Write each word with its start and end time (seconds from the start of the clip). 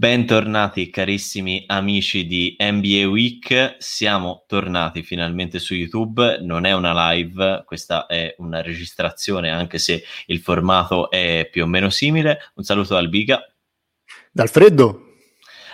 Bentornati 0.00 0.90
carissimi 0.90 1.64
amici 1.66 2.24
di 2.24 2.54
NBA 2.56 3.08
Week, 3.08 3.74
siamo 3.78 4.44
tornati 4.46 5.02
finalmente 5.02 5.58
su 5.58 5.74
YouTube, 5.74 6.38
non 6.40 6.66
è 6.66 6.72
una 6.72 7.10
live, 7.10 7.64
questa 7.66 8.06
è 8.06 8.32
una 8.38 8.62
registrazione 8.62 9.50
anche 9.50 9.78
se 9.78 10.04
il 10.26 10.38
formato 10.38 11.10
è 11.10 11.48
più 11.50 11.64
o 11.64 11.66
meno 11.66 11.90
simile. 11.90 12.38
Un 12.54 12.62
saluto 12.62 12.94
dal 12.94 13.08
Biga. 13.08 13.44
Dal 14.30 14.48
freddo. 14.48 15.14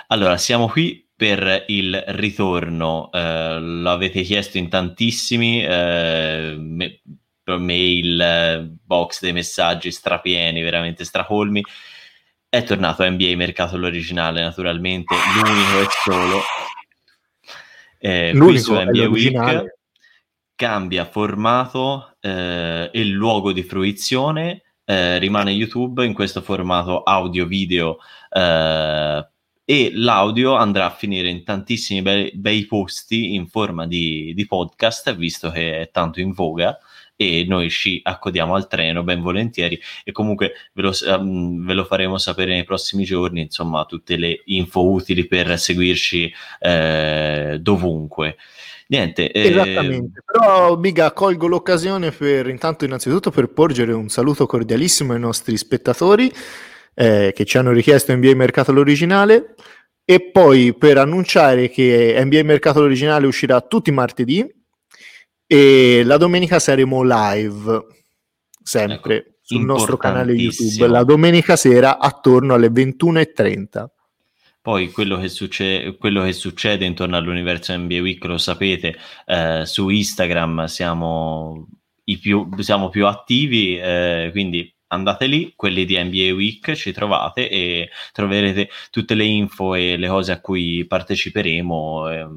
Allora, 0.06 0.38
siamo 0.38 0.68
qui 0.68 1.06
per 1.14 1.64
il 1.66 2.02
ritorno, 2.06 3.10
eh, 3.12 3.58
lo 3.60 3.90
avete 3.90 4.22
chiesto 4.22 4.56
in 4.56 4.70
tantissimi, 4.70 5.62
eh, 5.62 6.56
me- 6.58 7.02
mail, 7.58 8.78
box 8.82 9.20
dei 9.20 9.34
messaggi 9.34 9.90
strapieni, 9.90 10.62
veramente 10.62 11.04
stracolmi 11.04 11.62
è 12.54 12.62
tornato 12.62 13.02
a 13.02 13.10
NBA 13.10 13.34
Mercato 13.34 13.76
l'originale, 13.76 14.40
naturalmente, 14.40 15.12
l'unico 15.34 15.80
e 15.80 15.86
solo. 16.04 16.40
Eh, 17.98 18.32
qui 18.38 18.58
su 18.60 18.72
NBA 18.72 19.08
Week 19.08 19.74
cambia 20.54 21.04
formato 21.04 22.16
eh, 22.20 22.90
e 22.92 23.04
luogo 23.06 23.52
di 23.52 23.64
fruizione, 23.64 24.62
eh, 24.84 25.18
rimane 25.18 25.50
YouTube 25.50 26.04
in 26.04 26.14
questo 26.14 26.42
formato 26.42 27.02
audio-video 27.02 27.98
eh, 28.30 29.28
e 29.64 29.90
l'audio 29.92 30.54
andrà 30.54 30.86
a 30.86 30.94
finire 30.94 31.28
in 31.28 31.42
tantissimi 31.42 32.02
bei, 32.02 32.30
bei 32.36 32.66
posti 32.66 33.34
in 33.34 33.48
forma 33.48 33.84
di, 33.88 34.32
di, 34.32 34.46
podcast, 34.46 35.12
visto 35.16 35.50
che 35.50 35.80
è 35.80 35.90
tanto 35.90 36.20
in 36.20 36.30
voga 36.30 36.78
e 37.16 37.44
noi 37.48 37.70
ci 37.70 38.00
accodiamo 38.02 38.54
al 38.54 38.66
treno 38.66 39.02
ben 39.02 39.20
volentieri 39.20 39.78
e 40.02 40.12
comunque 40.12 40.52
ve 40.72 40.82
lo, 40.82 40.92
um, 41.16 41.64
ve 41.64 41.74
lo 41.74 41.84
faremo 41.84 42.18
sapere 42.18 42.52
nei 42.52 42.64
prossimi 42.64 43.04
giorni, 43.04 43.42
insomma 43.42 43.84
tutte 43.84 44.16
le 44.16 44.42
info 44.46 44.90
utili 44.90 45.26
per 45.26 45.58
seguirci 45.58 46.32
eh, 46.60 47.58
dovunque. 47.60 48.36
Niente. 48.86 49.30
Eh... 49.30 49.52
Però 50.24 50.76
Biga 50.76 51.12
colgo 51.12 51.46
l'occasione 51.46 52.10
per 52.10 52.48
intanto 52.48 52.84
innanzitutto 52.84 53.30
per 53.30 53.48
porgere 53.48 53.92
un 53.92 54.08
saluto 54.08 54.46
cordialissimo 54.46 55.14
ai 55.14 55.20
nostri 55.20 55.56
spettatori 55.56 56.30
eh, 56.94 57.32
che 57.34 57.44
ci 57.44 57.58
hanno 57.58 57.72
richiesto 57.72 58.14
NBA 58.14 58.34
Mercato 58.34 58.72
l'originale 58.72 59.54
e 60.04 60.30
poi 60.30 60.74
per 60.74 60.98
annunciare 60.98 61.70
che 61.70 62.20
NBA 62.22 62.42
Mercato 62.42 62.80
l'originale 62.80 63.26
uscirà 63.26 63.60
tutti 63.62 63.88
i 63.88 63.94
martedì 63.94 64.46
e 65.46 66.02
la 66.04 66.16
domenica 66.16 66.58
saremo 66.58 67.02
live, 67.02 67.86
sempre, 68.62 69.16
ecco, 69.16 69.30
sul 69.42 69.64
nostro 69.64 69.96
canale 69.96 70.32
YouTube, 70.32 70.86
la 70.88 71.04
domenica 71.04 71.56
sera 71.56 71.98
attorno 71.98 72.54
alle 72.54 72.68
21.30. 72.68 73.86
Poi 74.62 74.90
quello 74.90 75.18
che, 75.18 75.28
succede, 75.28 75.96
quello 75.98 76.22
che 76.22 76.32
succede 76.32 76.86
intorno 76.86 77.18
all'universo 77.18 77.76
NBA 77.76 78.00
Week 78.00 78.24
lo 78.24 78.38
sapete, 78.38 78.96
eh, 79.26 79.66
su 79.66 79.90
Instagram 79.90 80.64
siamo, 80.64 81.68
più, 82.18 82.48
siamo 82.60 82.88
più 82.88 83.06
attivi, 83.06 83.78
eh, 83.78 84.30
quindi 84.32 84.74
andate 84.86 85.26
lì, 85.26 85.52
quelli 85.54 85.84
di 85.84 86.02
NBA 86.02 86.32
Week, 86.32 86.72
ci 86.72 86.92
trovate 86.92 87.50
e 87.50 87.90
troverete 88.12 88.70
tutte 88.90 89.14
le 89.14 89.24
info 89.24 89.74
e 89.74 89.98
le 89.98 90.08
cose 90.08 90.32
a 90.32 90.40
cui 90.40 90.86
parteciperemo. 90.86 92.10
Eh, 92.10 92.28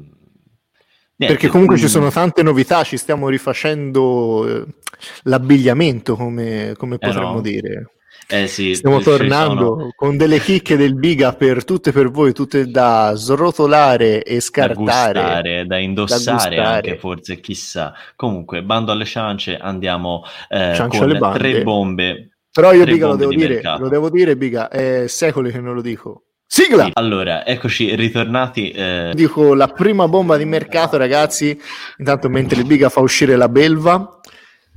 Niente. 1.18 1.36
Perché 1.36 1.48
comunque 1.48 1.76
ci 1.78 1.88
sono 1.88 2.10
tante 2.10 2.44
novità, 2.44 2.84
ci 2.84 2.96
stiamo 2.96 3.28
rifacendo 3.28 4.46
eh, 4.46 4.64
l'abbigliamento, 5.24 6.14
come, 6.14 6.74
come 6.76 6.94
eh 6.94 6.98
potremmo 6.98 7.32
no. 7.32 7.40
dire. 7.40 7.90
Eh 8.30 8.46
sì, 8.46 8.74
stiamo 8.74 9.00
tornando 9.00 9.78
sono... 9.78 9.92
con 9.96 10.16
delle 10.16 10.38
chicche 10.38 10.76
del 10.76 10.94
biga 10.94 11.32
per 11.32 11.64
tutte 11.64 11.90
per 11.90 12.10
voi, 12.10 12.32
tutte 12.32 12.70
da 12.70 13.14
srotolare 13.16 14.22
e 14.22 14.38
scartare. 14.38 14.74
Da 14.74 14.80
gustare, 14.80 15.66
da 15.66 15.78
indossare 15.78 16.56
da 16.56 16.74
anche 16.74 16.98
forse, 16.98 17.40
chissà. 17.40 17.92
Comunque, 18.14 18.62
bando 18.62 18.92
alle 18.92 19.04
ciance, 19.04 19.56
andiamo 19.56 20.22
eh, 20.48 20.86
con 20.88 21.32
tre 21.34 21.62
bombe. 21.64 22.38
Però 22.52 22.72
io 22.72 22.84
biga 22.84 23.08
lo 23.08 23.16
devo 23.16 23.34
dire, 23.34 23.54
mercato. 23.54 23.82
lo 23.82 23.88
devo 23.88 24.08
dire 24.08 24.36
biga, 24.36 24.68
è 24.68 25.06
secoli 25.08 25.50
che 25.50 25.60
non 25.60 25.74
lo 25.74 25.80
dico. 25.80 26.22
Sigla! 26.50 26.88
Allora, 26.94 27.46
eccoci 27.46 27.94
ritornati. 27.94 28.70
Eh... 28.70 29.12
Dico 29.14 29.52
la 29.52 29.68
prima 29.68 30.08
bomba 30.08 30.38
di 30.38 30.46
mercato, 30.46 30.96
ragazzi. 30.96 31.56
Intanto, 31.98 32.30
mentre 32.30 32.60
il 32.60 32.66
Biga 32.66 32.88
fa 32.88 33.00
uscire 33.00 33.36
la 33.36 33.50
belva, 33.50 34.18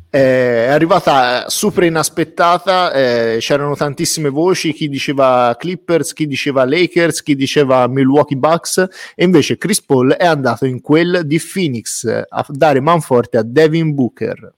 eh, 0.10 0.66
è 0.66 0.68
arrivata 0.68 1.48
super 1.48 1.86
inaspettata. 1.86 2.92
Eh, 2.92 3.38
c'erano 3.40 3.78
tantissime 3.78 4.28
voci: 4.28 4.74
chi 4.74 4.90
diceva 4.90 5.56
Clippers, 5.58 6.12
chi 6.12 6.28
diceva 6.28 6.66
Lakers, 6.66 7.24
chi 7.24 7.36
diceva 7.36 7.88
Milwaukee 7.88 8.38
Bucks. 8.38 8.86
E 9.16 9.24
invece 9.24 9.58
Chris 9.58 9.82
Paul 9.82 10.12
è 10.12 10.26
andato 10.26 10.66
in 10.66 10.82
quel 10.82 11.22
di 11.24 11.40
Phoenix 11.40 12.04
a 12.06 12.46
dare 12.50 12.82
manforte 12.82 13.38
a 13.38 13.44
Devin 13.44 13.96
Booker 13.96 14.56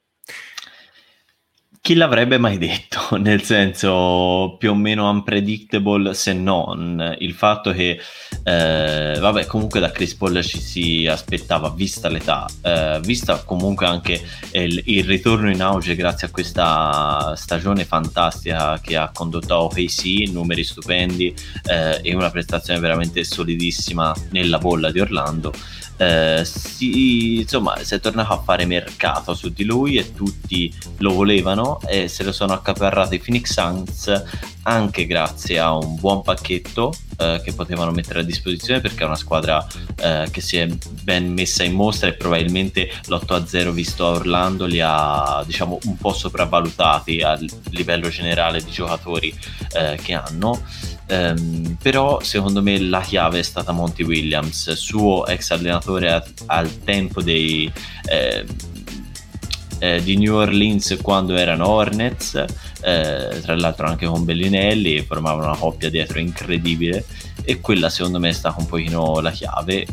chi 1.84 1.96
l'avrebbe 1.96 2.38
mai 2.38 2.58
detto? 2.58 3.18
Nel 3.20 3.42
senso 3.42 4.56
più 4.58 4.72
o 4.72 4.74
meno 4.74 5.10
unpredictable 5.10 6.14
se 6.14 6.32
non 6.32 7.18
il 7.20 7.34
fatto 7.34 7.74
che 7.74 8.00
eh, 8.42 9.18
vabbè 9.20 9.46
comunque 9.46 9.82
da 9.82 9.92
Chris 9.92 10.16
Paul 10.16 10.42
ci 10.46 10.62
si 10.62 11.06
aspettava 11.06 11.72
vista 11.72 12.08
l'età 12.08 12.46
eh, 12.62 13.02
vista 13.04 13.44
comunque 13.44 13.86
anche 13.86 14.22
il, 14.52 14.82
il, 14.86 15.04
ritorno 15.04 15.50
in 15.50 15.62
auge 15.62 15.96
grazie 15.96 16.28
a 16.28 16.30
questa 16.30 17.34
stagione 17.36 17.84
fantastica 17.84 18.80
che 18.80 18.96
ha 18.96 19.12
condotto 19.14 19.54
a 19.54 19.64
OKC 19.64 20.30
numeri 20.32 20.64
stupendi 20.64 21.36
eh, 21.66 22.00
e 22.02 22.16
una 22.16 22.30
prestazione 22.30 22.80
veramente 22.80 23.26
solidissima 23.26 24.16
nella 24.30 24.58
bolla 24.58 24.90
di 24.90 25.02
Orlando 25.02 25.52
eh, 25.98 26.44
si, 26.46 27.40
insomma, 27.40 27.78
si 27.84 27.94
è 27.96 28.00
tornato 28.00 28.34
a 28.34 28.42
fare 28.42 28.66
mercato 28.66 29.34
su 29.34 29.50
di 29.50 29.64
lui 29.64 29.98
e 29.98 30.14
tutti 30.14 30.74
lo 30.98 31.14
volevano 31.14 31.80
e 31.88 32.08
se 32.08 32.24
lo 32.24 32.32
sono 32.32 32.54
accaparrati 32.54 33.16
i 33.16 33.20
Phoenix 33.20 33.52
Suns 33.54 34.24
anche 34.64 35.06
grazie 35.06 35.60
a 35.60 35.76
un 35.76 35.96
buon 35.96 36.22
pacchetto 36.22 36.94
eh, 37.18 37.42
che 37.44 37.54
potevano 37.54 37.92
mettere 37.92 38.22
a 38.22 38.24
disposizione 38.24 38.82
perché 38.82 39.04
è 39.04 39.06
una 39.06 39.16
squadra 39.16 39.66
eh, 39.98 40.28
che 40.32 40.42
si 40.42 40.58
è 40.58 40.68
ben 41.02 41.32
messa 41.34 41.64
in 41.64 41.74
mostra 41.74 42.08
e 42.08 42.14
probabilmente 42.14 42.90
l'8-0 43.08 43.70
visto 43.72 44.06
a 44.06 44.12
Orlando 44.12 44.66
li 44.66 44.80
ha 44.82 45.44
diciamo 45.46 45.80
un 45.84 45.98
po' 45.98 46.14
sopravvalutati 46.14 47.22
a 47.22 47.38
livello 47.72 48.10
generale 48.10 48.64
di 48.64 48.72
giocatori 48.72 49.34
eh, 49.74 50.00
che 50.02 50.14
hanno 50.14 50.62
Um, 51.06 51.76
però 51.82 52.22
secondo 52.22 52.62
me 52.62 52.80
la 52.80 53.02
chiave 53.02 53.40
è 53.40 53.44
stata 53.44 53.74
Monty 53.74 54.04
Williams, 54.04 54.72
suo 54.72 55.26
ex 55.28 55.52
allenatore 55.52 56.12
a, 56.12 56.24
al 56.46 56.84
tempo 56.84 57.22
dei, 57.22 57.72
eh, 58.10 58.46
eh, 59.80 60.02
di 60.02 60.16
New 60.16 60.34
Orleans 60.34 60.98
quando 61.02 61.36
erano 61.36 61.68
Hornets, 61.68 62.36
eh, 62.82 63.40
tra 63.42 63.56
l'altro 63.58 63.88
anche 63.88 64.06
con 64.06 64.24
Bellinelli, 64.24 65.02
formavano 65.02 65.48
una 65.48 65.58
coppia 65.58 65.90
dietro 65.90 66.20
incredibile 66.20 67.04
e 67.44 67.60
quella 67.60 67.90
secondo 67.90 68.20
me 68.20 68.30
è 68.30 68.34
stata 68.34 68.56
un 68.60 68.66
pochino 68.66 69.20
la 69.20 69.32
chiave. 69.32 69.86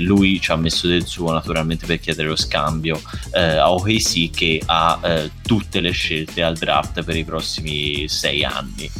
lui 0.00 0.40
ci 0.40 0.50
ha 0.50 0.56
messo 0.56 0.88
del 0.88 1.06
suo 1.06 1.30
naturalmente 1.30 1.86
per 1.86 2.00
chiedere 2.00 2.28
lo 2.28 2.36
scambio 2.36 3.00
eh, 3.32 3.56
a 3.56 3.72
OKC 3.72 4.30
che 4.30 4.60
ha 4.66 4.98
eh, 5.02 5.30
tutte 5.42 5.78
le 5.78 5.90
scelte 5.90 6.42
al 6.42 6.56
draft 6.56 7.04
per 7.04 7.16
i 7.16 7.24
prossimi 7.24 8.08
sei 8.08 8.42
anni. 8.42 8.90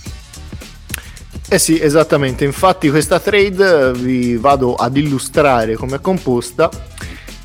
Eh 1.49 1.61
sì, 1.61 1.81
esattamente, 1.81 2.45
infatti 2.45 2.91
questa 2.91 3.21
trade 3.21 3.93
vi 3.93 4.37
vado 4.37 4.75
ad 4.75 4.97
illustrare 4.97 5.77
come 5.77 5.97
è 5.97 6.01
composta. 6.01 6.69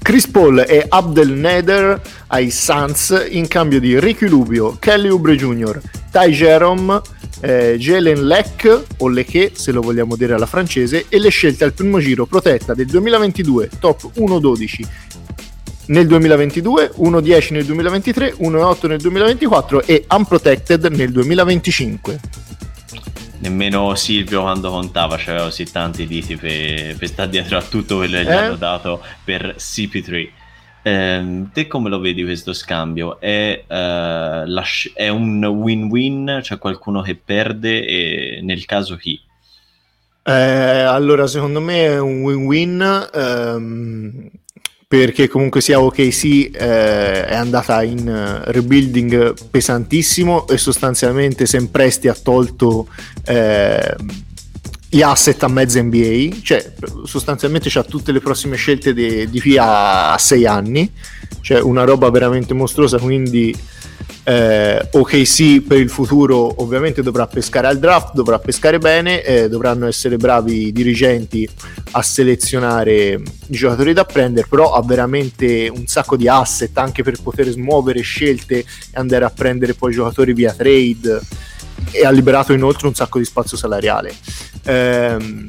Chris 0.02 0.28
Paul 0.28 0.66
e 0.68 0.84
Abdel 0.90 1.30
Nader 1.30 2.02
ai 2.28 2.50
Suns 2.50 3.28
in 3.30 3.48
cambio 3.48 3.80
di 3.80 4.00
Ricky 4.00 4.26
Rubio, 4.26 4.76
Kelly 4.80 5.08
Oubre 5.08 5.36
Jr., 5.36 5.80
Ty 6.12 6.32
Jerome, 6.32 7.00
eh, 7.42 7.76
Jalen 7.78 8.26
Leck 8.26 8.86
o 8.98 9.08
Leche 9.08 9.52
se 9.54 9.72
lo 9.72 9.82
vogliamo 9.82 10.16
dire 10.16 10.34
alla 10.34 10.48
francese 10.48 11.06
e 11.08 11.20
le 11.20 11.30
scelte 11.30 11.64
al 11.64 11.74
primo 11.74 12.00
giro 12.00 12.26
protetta 12.26 12.74
del 12.74 12.88
2022 12.88 13.70
top 13.80 14.09
1-12 14.16 14.88
nel 15.88 16.08
2022, 16.08 16.94
1-10 16.97 17.54
nel 17.54 17.66
2023, 17.66 18.34
1-8 18.40 18.88
nel 18.88 19.00
2024 19.00 19.84
e 19.84 20.06
unprotected 20.09 20.86
nel 20.86 21.12
2025 21.12 22.20
nemmeno 23.41 23.93
Silvio 23.96 24.41
quando 24.41 24.70
contava 24.70 25.17
c'aveva 25.17 25.43
così 25.46 25.70
tanti 25.72 26.08
diti 26.08 26.35
per, 26.35 26.96
per 26.96 27.08
stare 27.08 27.29
dietro 27.29 27.58
a 27.58 27.61
tutto 27.61 27.97
quello 27.97 28.17
che 28.17 28.22
eh? 28.22 28.26
gli 28.26 28.32
hanno 28.32 28.55
dato 28.55 29.03
per 29.23 29.55
CP3 29.58 30.29
eh, 30.84 31.46
te 31.53 31.67
come 31.67 31.90
lo 31.90 31.99
vedi 31.99 32.23
questo 32.23 32.53
scambio? 32.53 33.20
È, 33.20 33.64
uh, 33.67 33.73
la, 33.73 34.64
è, 34.96 35.09
un 35.09 35.43
win-win? 35.43 36.40
C'è 36.41 36.58
qualcuno 36.58 37.02
che 37.02 37.16
perde 37.16 37.85
e 37.85 38.40
nel 38.41 38.66
caso 38.66 38.96
chi? 38.96 39.20
Eh, 40.23 40.32
allora 40.32 41.28
secondo 41.28 41.61
me 41.61 41.84
è 41.84 41.99
un 41.99 42.22
win-win 42.22 43.09
um, 43.14 44.29
perché 44.91 45.29
comunque 45.29 45.61
sia 45.61 45.79
OKC 45.79 46.49
eh, 46.52 47.26
è 47.26 47.34
andata 47.34 47.82
in 47.82 48.05
uh, 48.05 48.52
rebuilding 48.52 49.34
pesantissimo 49.49 50.49
e 50.49 50.58
sostanzialmente 50.58 51.46
Sempresti 51.46 52.09
ha 52.09 52.14
tolto 52.14 52.90
eh, 53.23 53.96
gli 54.90 55.02
asset 55.02 55.41
a 55.43 55.47
mezza 55.47 55.82
NBA, 55.82 56.40
cioè 56.41 56.73
sostanzialmente 57.05 57.70
c'ha 57.70 57.84
tutte 57.84 58.11
le 58.11 58.20
prossime 58.20 58.58
scelte 58.58 58.93
di, 58.93 59.29
di 59.29 59.40
qui 59.40 59.58
a, 59.58 60.11
a 60.11 60.17
sei 60.17 60.46
anni, 60.46 60.91
cioè 61.40 61.61
una 61.61 61.85
roba 61.85 62.09
veramente 62.09 62.53
mostruosa, 62.53 62.97
quindi 62.97 63.58
eh, 64.23 64.88
OKC 64.91 65.62
per 65.62 65.79
il 65.79 65.90
futuro 65.90 66.62
ovviamente 66.62 67.02
dovrà 67.02 67.28
pescare 67.28 67.68
al 67.68 67.79
draft, 67.79 68.14
dovrà 68.14 68.38
pescare 68.40 68.78
bene, 68.78 69.23
eh, 69.23 69.50
dovranno 69.50 69.88
essere 69.88 70.18
bravi 70.18 70.68
i 70.68 70.72
dirigenti 70.72 71.47
a 71.91 72.02
selezionare 72.02 73.14
i 73.14 73.22
giocatori 73.47 73.94
da 73.94 74.06
prendere, 74.06 74.47
però 74.47 74.73
ha 74.73 74.84
veramente 74.84 75.72
un 75.73 75.88
sacco 75.88 76.16
di 76.16 76.28
asset 76.28 76.78
anche 76.78 77.03
per 77.03 77.22
poter 77.22 77.47
smuovere 77.50 78.02
scelte 78.02 78.59
e 78.59 78.66
andare 78.94 79.26
a 79.26 79.29
prendere 79.29 79.73
poi 79.73 79.91
giocatori 79.91 80.34
via 80.34 80.53
trade 80.53 81.20
e 81.91 82.06
ha 82.06 82.12
liberato 82.12 82.53
inoltre 82.53 82.88
un 82.88 82.94
sacco 82.94 83.18
di 83.18 83.26
spazio 83.26 83.58
salariale. 83.58 84.14
Ehm, 84.66 85.46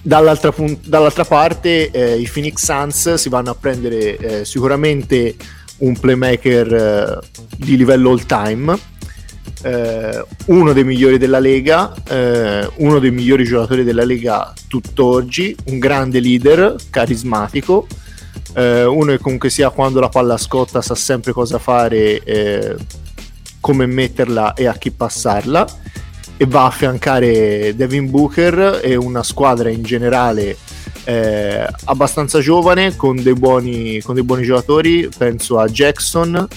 dall'altra, 0.00 0.52
pun- 0.52 0.78
dall'altra, 0.84 1.24
parte 1.24 1.90
eh, 1.90 2.18
i 2.18 2.28
Phoenix 2.32 2.62
Suns 2.64 3.14
si 3.14 3.28
vanno 3.28 3.50
a 3.50 3.54
prendere 3.54 4.16
eh, 4.16 4.44
sicuramente 4.44 5.34
un 5.78 5.98
playmaker 5.98 6.72
eh, 6.72 7.18
di 7.56 7.76
livello 7.76 8.10
all 8.10 8.24
time 8.26 8.76
eh, 9.62 10.24
uno 10.46 10.72
dei 10.72 10.84
migliori 10.84 11.18
della 11.18 11.38
Lega 11.38 11.92
eh, 12.08 12.68
uno 12.76 12.98
dei 12.98 13.10
migliori 13.10 13.44
giocatori 13.44 13.84
della 13.84 14.04
Lega 14.04 14.52
tutt'oggi 14.68 15.56
un 15.66 15.78
grande 15.78 16.20
leader 16.20 16.76
carismatico 16.90 17.86
uno 18.56 19.06
che 19.06 19.18
comunque 19.18 19.50
sia 19.50 19.70
quando 19.70 19.98
la 19.98 20.08
palla 20.08 20.36
scotta 20.36 20.80
sa 20.80 20.94
sempre 20.94 21.32
cosa 21.32 21.58
fare 21.58 22.78
come 23.58 23.86
metterla 23.86 24.54
e 24.54 24.68
a 24.68 24.74
chi 24.74 24.92
passarla 24.92 25.66
e 26.36 26.46
va 26.46 26.62
a 26.62 26.66
affiancare 26.66 27.74
Devin 27.74 28.10
Booker 28.10 28.80
e 28.82 28.94
una 28.94 29.22
squadra 29.22 29.70
in 29.70 29.82
generale 29.82 30.56
eh, 31.04 31.66
abbastanza 31.84 32.40
giovane 32.40 32.96
con 32.96 33.22
dei, 33.22 33.34
buoni, 33.34 34.00
con 34.00 34.14
dei 34.14 34.24
buoni 34.24 34.44
giocatori 34.44 35.08
penso 35.16 35.58
a 35.58 35.66
Jackson 35.66 36.48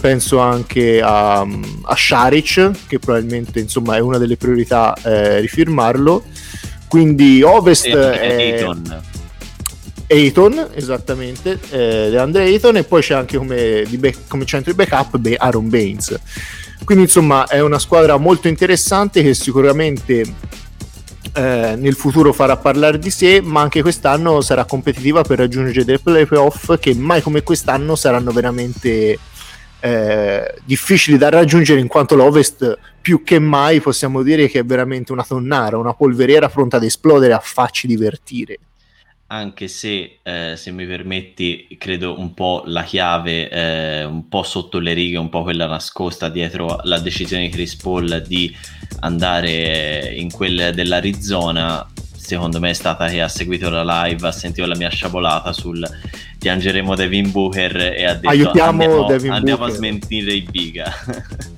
penso 0.00 0.38
anche 0.38 1.00
a, 1.00 1.40
a 1.40 1.96
Sharic 1.96 2.70
che 2.86 2.98
probabilmente 2.98 3.60
insomma 3.60 3.96
è 3.96 4.00
una 4.00 4.18
delle 4.18 4.36
priorità 4.36 4.94
eh, 5.02 5.40
rifirmarlo. 5.40 6.24
Quindi 6.88 7.42
Ovest 7.42 7.88
è 7.88 8.36
Ayton. 8.36 9.02
Ayton 10.06 10.68
esattamente 10.74 11.58
eh, 11.70 12.16
Andre 12.16 12.44
Ayton 12.44 12.76
e 12.76 12.84
poi 12.84 13.00
c'è 13.00 13.14
anche 13.14 13.36
come, 13.36 13.84
back, 13.98 14.28
come 14.28 14.44
centro 14.44 14.72
di 14.72 14.76
backup 14.76 15.18
Aaron 15.38 15.68
Baines. 15.68 16.18
Quindi 16.84 17.04
insomma 17.04 17.46
è 17.46 17.60
una 17.60 17.78
squadra 17.78 18.16
molto 18.18 18.48
interessante 18.48 19.22
che 19.22 19.32
sicuramente 19.32 20.22
eh, 21.34 21.74
nel 21.76 21.94
futuro 21.94 22.32
farà 22.32 22.56
parlare 22.56 22.98
di 22.98 23.10
sé, 23.10 23.40
ma 23.40 23.60
anche 23.60 23.82
quest'anno 23.82 24.40
sarà 24.40 24.64
competitiva 24.64 25.22
per 25.22 25.38
raggiungere 25.38 25.84
dei 25.84 25.98
playoff 25.98 26.78
che 26.78 26.94
mai 26.94 27.22
come 27.22 27.42
quest'anno 27.42 27.96
saranno 27.96 28.30
veramente 28.30 29.18
eh, 29.80 30.54
difficili 30.64 31.18
da 31.18 31.30
raggiungere 31.30 31.80
in 31.80 31.88
quanto 31.88 32.14
l'Ovest 32.14 32.78
più 33.00 33.22
che 33.22 33.38
mai 33.38 33.80
possiamo 33.80 34.22
dire 34.22 34.48
che 34.48 34.60
è 34.60 34.64
veramente 34.64 35.12
una 35.12 35.24
tonnara, 35.24 35.76
una 35.76 35.92
polveriera 35.92 36.48
pronta 36.48 36.76
ad 36.76 36.84
esplodere 36.84 37.32
a 37.32 37.40
farci 37.40 37.86
divertire 37.86 38.58
anche 39.26 39.68
se, 39.68 40.18
eh, 40.22 40.54
se 40.56 40.70
mi 40.70 40.86
permetti, 40.86 41.76
credo 41.78 42.18
un 42.18 42.34
po' 42.34 42.62
la 42.66 42.82
chiave, 42.82 43.48
eh, 43.48 44.04
un 44.04 44.28
po' 44.28 44.42
sotto 44.42 44.78
le 44.78 44.92
righe, 44.92 45.16
un 45.16 45.28
po' 45.28 45.42
quella 45.42 45.66
nascosta 45.66 46.28
dietro 46.28 46.80
la 46.84 46.98
decisione 46.98 47.44
di 47.44 47.48
Chris 47.48 47.76
Paul 47.76 48.22
di 48.26 48.54
andare 49.00 50.14
in 50.14 50.30
quelle 50.30 50.72
dell'Arizona, 50.72 51.86
secondo 52.14 52.60
me 52.60 52.70
è 52.70 52.74
stata 52.74 53.08
che 53.08 53.22
ha 53.22 53.28
seguito 53.28 53.70
la 53.70 54.04
live, 54.04 54.26
ha 54.26 54.32
sentito 54.32 54.66
la 54.66 54.76
mia 54.76 54.90
sciabolata 54.90 55.52
sul 55.52 55.86
piangeremo 56.38 56.94
Devin 56.94 57.30
Booker 57.30 57.76
e 57.76 58.04
ha 58.04 58.14
detto 58.14 58.28
Aiutiamo 58.28 59.06
andiamo, 59.06 59.34
andiamo 59.34 59.64
a 59.64 59.70
smentire 59.70 60.34
i 60.34 60.42
biga. 60.42 60.92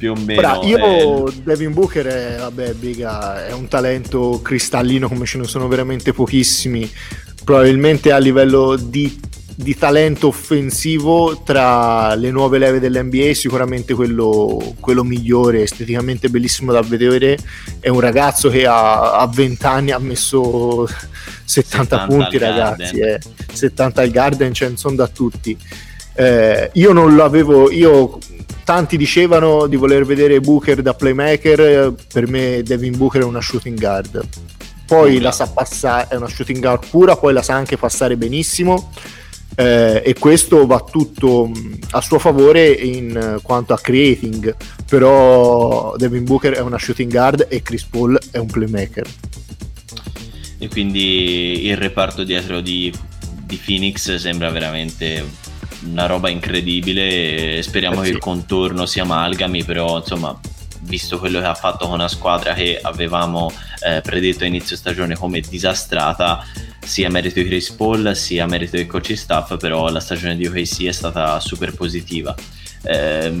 più 0.00 0.12
o 0.12 0.14
meno. 0.14 0.40
Bra, 0.40 0.58
io 0.62 1.26
è... 1.28 1.32
Devin 1.44 1.74
Booker 1.74 2.06
è, 2.06 2.36
vabbè, 2.38 2.72
biga, 2.72 3.46
è 3.46 3.52
un 3.52 3.68
talento 3.68 4.40
cristallino 4.42 5.08
come 5.08 5.26
ce 5.26 5.36
ne 5.36 5.44
sono 5.44 5.68
veramente 5.68 6.14
pochissimi. 6.14 6.90
Probabilmente 7.44 8.10
a 8.10 8.16
livello 8.16 8.76
di, 8.76 9.20
di 9.54 9.76
talento 9.76 10.28
offensivo 10.28 11.42
tra 11.44 12.14
le 12.14 12.30
nuove 12.30 12.58
leve 12.58 12.80
dell'NBA 12.80 13.34
sicuramente 13.34 13.92
quello, 13.92 14.74
quello, 14.80 15.04
migliore, 15.04 15.62
esteticamente 15.62 16.30
bellissimo 16.30 16.72
da 16.72 16.80
vedere. 16.80 17.36
È 17.78 17.90
un 17.90 18.00
ragazzo 18.00 18.48
che 18.48 18.66
a, 18.66 19.18
a 19.18 19.26
20 19.26 19.66
anni 19.66 19.90
ha 19.90 19.98
messo 19.98 20.86
70, 20.86 21.44
70 21.44 22.06
punti, 22.06 22.38
ragazzi. 22.38 22.98
Eh. 23.00 23.20
70 23.52 24.00
al 24.00 24.08
Garden, 24.08 24.54
ce 24.54 24.68
ne 24.70 24.76
sono 24.78 24.94
da 24.94 25.08
tutti. 25.08 25.58
Eh, 26.14 26.70
io 26.74 26.92
non 26.92 27.16
l'avevo, 27.16 27.70
io 27.70 28.18
tanti 28.64 28.96
dicevano 28.96 29.66
di 29.66 29.76
voler 29.76 30.04
vedere 30.04 30.40
Booker 30.40 30.82
da 30.82 30.94
playmaker, 30.94 31.94
per 32.12 32.28
me 32.28 32.62
Devin 32.62 32.96
Booker 32.96 33.22
è 33.22 33.24
una 33.24 33.40
shooting 33.40 33.78
guard. 33.78 34.22
Poi 34.86 35.20
la 35.20 35.30
sa 35.32 35.46
passare, 35.46 36.08
è 36.10 36.16
una 36.16 36.28
shooting 36.28 36.60
guard 36.60 36.86
pura, 36.88 37.16
poi 37.16 37.32
la 37.32 37.42
sa 37.42 37.54
anche 37.54 37.76
passare 37.76 38.16
benissimo. 38.16 38.90
Eh, 39.56 40.02
e 40.04 40.14
questo 40.14 40.64
va 40.66 40.84
tutto 40.88 41.48
mm, 41.48 41.72
a 41.90 42.00
suo 42.00 42.20
favore 42.20 42.70
in 42.70 43.40
quanto 43.42 43.72
a 43.74 43.78
creating 43.78 44.54
però 44.88 45.96
Devin 45.96 46.22
Booker 46.22 46.54
è 46.54 46.60
una 46.60 46.78
shooting 46.78 47.10
guard 47.10 47.46
e 47.48 47.60
Chris 47.60 47.82
Paul 47.82 48.16
è 48.30 48.38
un 48.38 48.46
playmaker 48.46 49.06
e 50.56 50.68
quindi 50.68 51.66
il 51.66 51.76
reparto 51.76 52.22
dietro 52.22 52.60
di, 52.60 52.92
di 53.44 53.60
Phoenix 53.62 54.14
sembra 54.14 54.50
veramente 54.50 55.24
una 55.84 56.06
roba 56.06 56.28
incredibile. 56.28 57.62
Speriamo 57.62 57.96
eh 57.96 58.04
sì. 58.04 58.10
che 58.10 58.16
il 58.16 58.18
contorno 58.18 58.86
si 58.86 59.00
amalgami, 59.00 59.64
però 59.64 59.98
insomma, 59.98 60.38
visto 60.80 61.18
quello 61.18 61.40
che 61.40 61.46
ha 61.46 61.54
fatto 61.54 61.86
con 61.86 61.94
una 61.94 62.08
squadra 62.08 62.54
che 62.54 62.78
avevamo 62.80 63.52
eh, 63.84 64.00
predetto 64.00 64.44
a 64.44 64.46
inizio 64.46 64.76
stagione 64.76 65.16
come 65.16 65.40
disastrata, 65.40 66.44
sia 66.80 67.10
merito 67.10 67.40
di 67.40 67.46
Chris 67.46 67.70
Paul 67.70 68.16
sia 68.16 68.46
merito 68.46 68.76
del 68.76 68.86
coach 68.86 69.16
staff, 69.16 69.56
però 69.56 69.88
la 69.90 70.00
stagione 70.00 70.36
di 70.36 70.46
OKC 70.46 70.84
è 70.84 70.92
stata 70.92 71.38
super 71.40 71.74
positiva. 71.74 72.34
Eh, 72.82 73.32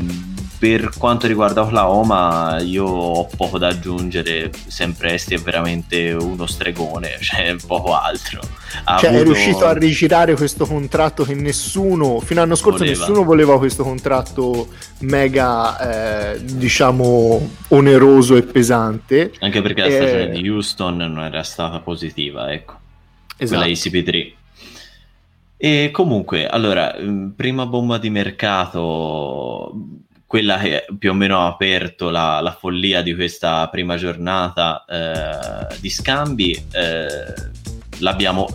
per 0.60 0.90
quanto 0.98 1.26
riguarda 1.26 1.62
Oklahoma, 1.62 2.60
io 2.60 2.84
ho 2.84 3.26
poco 3.34 3.56
da 3.56 3.68
aggiungere. 3.68 4.50
Sempre 4.66 5.14
Esti 5.14 5.32
è 5.32 5.38
veramente 5.38 6.12
uno 6.12 6.44
stregone, 6.44 7.16
cioè 7.22 7.56
poco 7.66 7.96
altro. 7.96 8.42
Ha 8.84 8.98
cioè, 8.98 9.08
avuto... 9.08 9.22
è 9.22 9.24
riuscito 9.24 9.64
a 9.64 9.72
rigirare 9.72 10.34
questo 10.34 10.66
contratto 10.66 11.24
che 11.24 11.32
nessuno, 11.32 12.20
fino 12.20 12.40
all'anno 12.40 12.56
scorso, 12.56 12.84
voleva. 12.84 12.98
nessuno 12.98 13.24
voleva 13.24 13.56
questo 13.56 13.82
contratto 13.84 14.68
mega, 14.98 16.34
eh, 16.34 16.44
diciamo, 16.44 17.50
oneroso 17.68 18.36
e 18.36 18.42
pesante. 18.42 19.32
Anche 19.40 19.62
perché 19.62 19.80
la 19.80 19.86
e... 19.86 19.92
stagione 19.92 20.28
di 20.28 20.46
Houston 20.46 20.96
non 20.98 21.20
era 21.20 21.42
stata 21.42 21.80
positiva, 21.80 22.52
ecco. 22.52 22.74
Esatto. 23.38 23.62
Quella 23.62 23.72
ICP3. 23.72 24.32
E 25.56 25.88
comunque, 25.90 26.46
allora, 26.46 26.94
prima 27.34 27.64
bomba 27.64 27.96
di 27.96 28.10
mercato 28.10 29.72
quella 30.30 30.58
che 30.58 30.86
più 30.96 31.10
o 31.10 31.12
meno 31.12 31.40
ha 31.40 31.48
aperto 31.48 32.08
la, 32.08 32.38
la 32.38 32.52
follia 32.52 33.02
di 33.02 33.16
questa 33.16 33.66
prima 33.68 33.96
giornata 33.96 34.84
eh, 34.88 35.76
di 35.80 35.90
scambi 35.90 36.52
eh, 36.70 37.34
l'abbiamo 37.98 38.46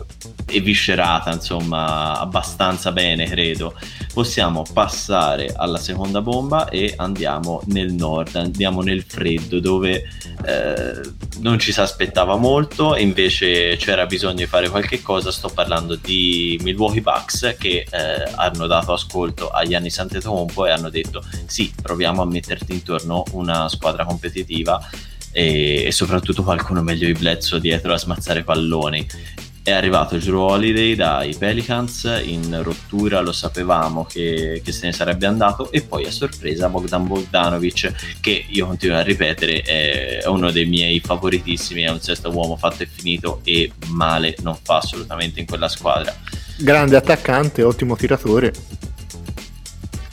eviscerata 0.47 1.31
insomma 1.31 2.19
abbastanza 2.19 2.91
bene 2.91 3.25
credo. 3.25 3.73
Possiamo 4.13 4.63
passare 4.71 5.53
alla 5.55 5.77
seconda 5.77 6.21
bomba 6.21 6.69
e 6.69 6.93
andiamo 6.95 7.61
nel 7.65 7.91
nord 7.91 8.35
andiamo 8.35 8.81
nel 8.81 9.03
freddo 9.03 9.59
dove 9.59 10.03
eh, 10.45 11.01
non 11.39 11.59
ci 11.59 11.73
si 11.73 11.81
aspettava 11.81 12.37
molto 12.37 12.95
invece 12.95 13.75
c'era 13.75 14.05
bisogno 14.05 14.35
di 14.35 14.45
fare 14.45 14.69
qualche 14.69 15.01
cosa. 15.01 15.31
Sto 15.31 15.49
parlando 15.49 15.95
di 15.95 16.59
Milwaukee 16.61 17.01
Bucks 17.01 17.55
che 17.59 17.85
eh, 17.89 18.31
hanno 18.35 18.67
dato 18.67 18.93
ascolto 18.93 19.49
agli 19.49 19.73
anni 19.73 19.89
Sant'Etokompo 19.89 20.65
e 20.65 20.71
hanno 20.71 20.89
detto 20.89 21.23
sì 21.45 21.73
proviamo 21.81 22.21
a 22.21 22.25
metterti 22.25 22.73
intorno 22.73 23.23
una 23.31 23.67
squadra 23.67 24.05
competitiva 24.05 24.79
e, 25.37 25.89
soprattutto 25.91 26.43
qualcuno 26.43 26.81
meglio 26.81 27.07
di 27.07 27.11
Bledsoe 27.11 27.59
dietro 27.59 27.93
a 27.93 27.97
smazzare 27.97 28.43
palloni 28.43 29.05
è 29.65 29.71
arrivato 29.71 30.15
Drew 30.17 30.41
Holiday 30.41 30.93
dai 30.93 31.33
Pelicans 31.35 32.21
in 32.23 32.61
rottura, 32.61 33.19
lo 33.21 33.31
sapevamo 33.31 34.05
che, 34.05 34.61
che, 34.63 34.71
se 34.71 34.85
ne 34.85 34.93
sarebbe 34.93 35.25
andato 35.25 35.71
e 35.71 35.81
poi 35.81 36.05
a 36.05 36.11
sorpresa 36.11 36.69
Bogdan 36.69 37.07
Bogdanovic 37.07 38.19
che 38.21 38.45
io 38.47 38.67
continuo 38.67 38.97
a 38.97 39.01
ripetere 39.01 39.61
è 39.61 40.27
uno 40.27 40.51
dei 40.51 40.67
miei 40.67 40.99
favoritissimi, 40.99 41.81
è 41.81 41.89
un 41.89 41.99
sesto 41.99 42.29
uomo 42.29 42.57
fatto 42.57 42.83
e 42.83 42.87
finito 42.91 43.41
e 43.43 43.71
male 43.87 44.35
non 44.43 44.55
fa 44.61 44.77
assolutamente 44.77 45.39
in 45.39 45.47
quella 45.47 45.67
squadra. 45.67 46.15
Grande 46.57 46.95
attaccante, 46.95 47.63
ottimo 47.63 47.95
tiratore. 47.95 48.53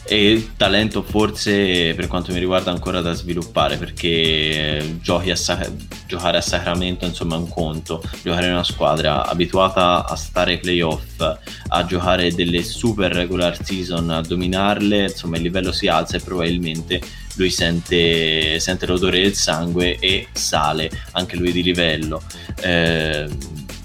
E 0.05 0.51
talento 0.57 1.03
forse 1.03 1.95
per 1.95 2.09
quanto 2.09 2.33
mi 2.33 2.39
riguarda 2.39 2.71
ancora 2.71 3.01
da 3.01 3.13
sviluppare 3.13 3.77
perché 3.77 4.99
a 5.07 5.37
Sa- 5.37 5.71
giocare 6.07 6.39
a 6.39 6.41
Sacramento 6.41 7.05
insomma 7.05 7.37
è 7.37 7.39
un 7.39 7.49
conto. 7.49 8.03
Giocare 8.23 8.47
in 8.47 8.53
una 8.53 8.65
squadra 8.65 9.27
abituata 9.27 10.07
a 10.07 10.17
stare 10.17 10.53
ai 10.53 10.59
playoff 10.59 11.21
a 11.69 11.85
giocare 11.85 12.35
delle 12.35 12.63
super 12.63 13.13
regular 13.13 13.63
season 13.65 14.11
a 14.11 14.21
dominarle 14.21 15.05
insomma 15.05 15.37
il 15.37 15.43
livello 15.43 15.73
si 15.73 15.87
alza 15.89 16.17
e 16.17 16.21
probabilmente 16.21 17.01
lui 17.37 17.51
sente, 17.51 18.59
sente 18.61 18.87
l'odore 18.87 19.23
del 19.23 19.35
sangue 19.35 19.99
e 19.99 20.29
sale 20.33 20.91
anche 21.13 21.37
lui 21.37 21.53
di 21.53 21.63
livello. 21.63 22.23
Eh, 22.61 23.29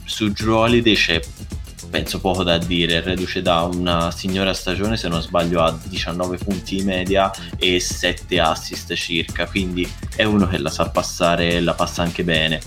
su 0.04 0.30
Drew 0.32 0.56
Holiday 0.56 0.96
c'è 0.96 1.22
penso 1.89 2.20
poco 2.20 2.44
da 2.44 2.58
dire, 2.58 3.01
reduce 3.01 3.41
da 3.41 3.62
una 3.62 4.12
signora 4.12 4.53
stagione 4.53 4.98
se 4.98 5.08
non 5.08 5.22
sbaglio 5.22 5.62
a 5.62 5.77
19 5.84 6.38
punti 6.38 6.77
di 6.77 6.84
media 6.84 7.32
e 7.58 7.79
7 7.79 8.39
assist 8.39 8.94
circa, 8.94 9.48
quindi 9.48 9.89
è 10.15 10.24
uno 10.24 10.48
che 10.48 10.58
la 10.58 10.70
sa 10.70 10.89
passare, 10.89 11.60
la 11.62 11.74
passa 11.74 12.03
anche 12.03 12.24
bene. 12.24 12.62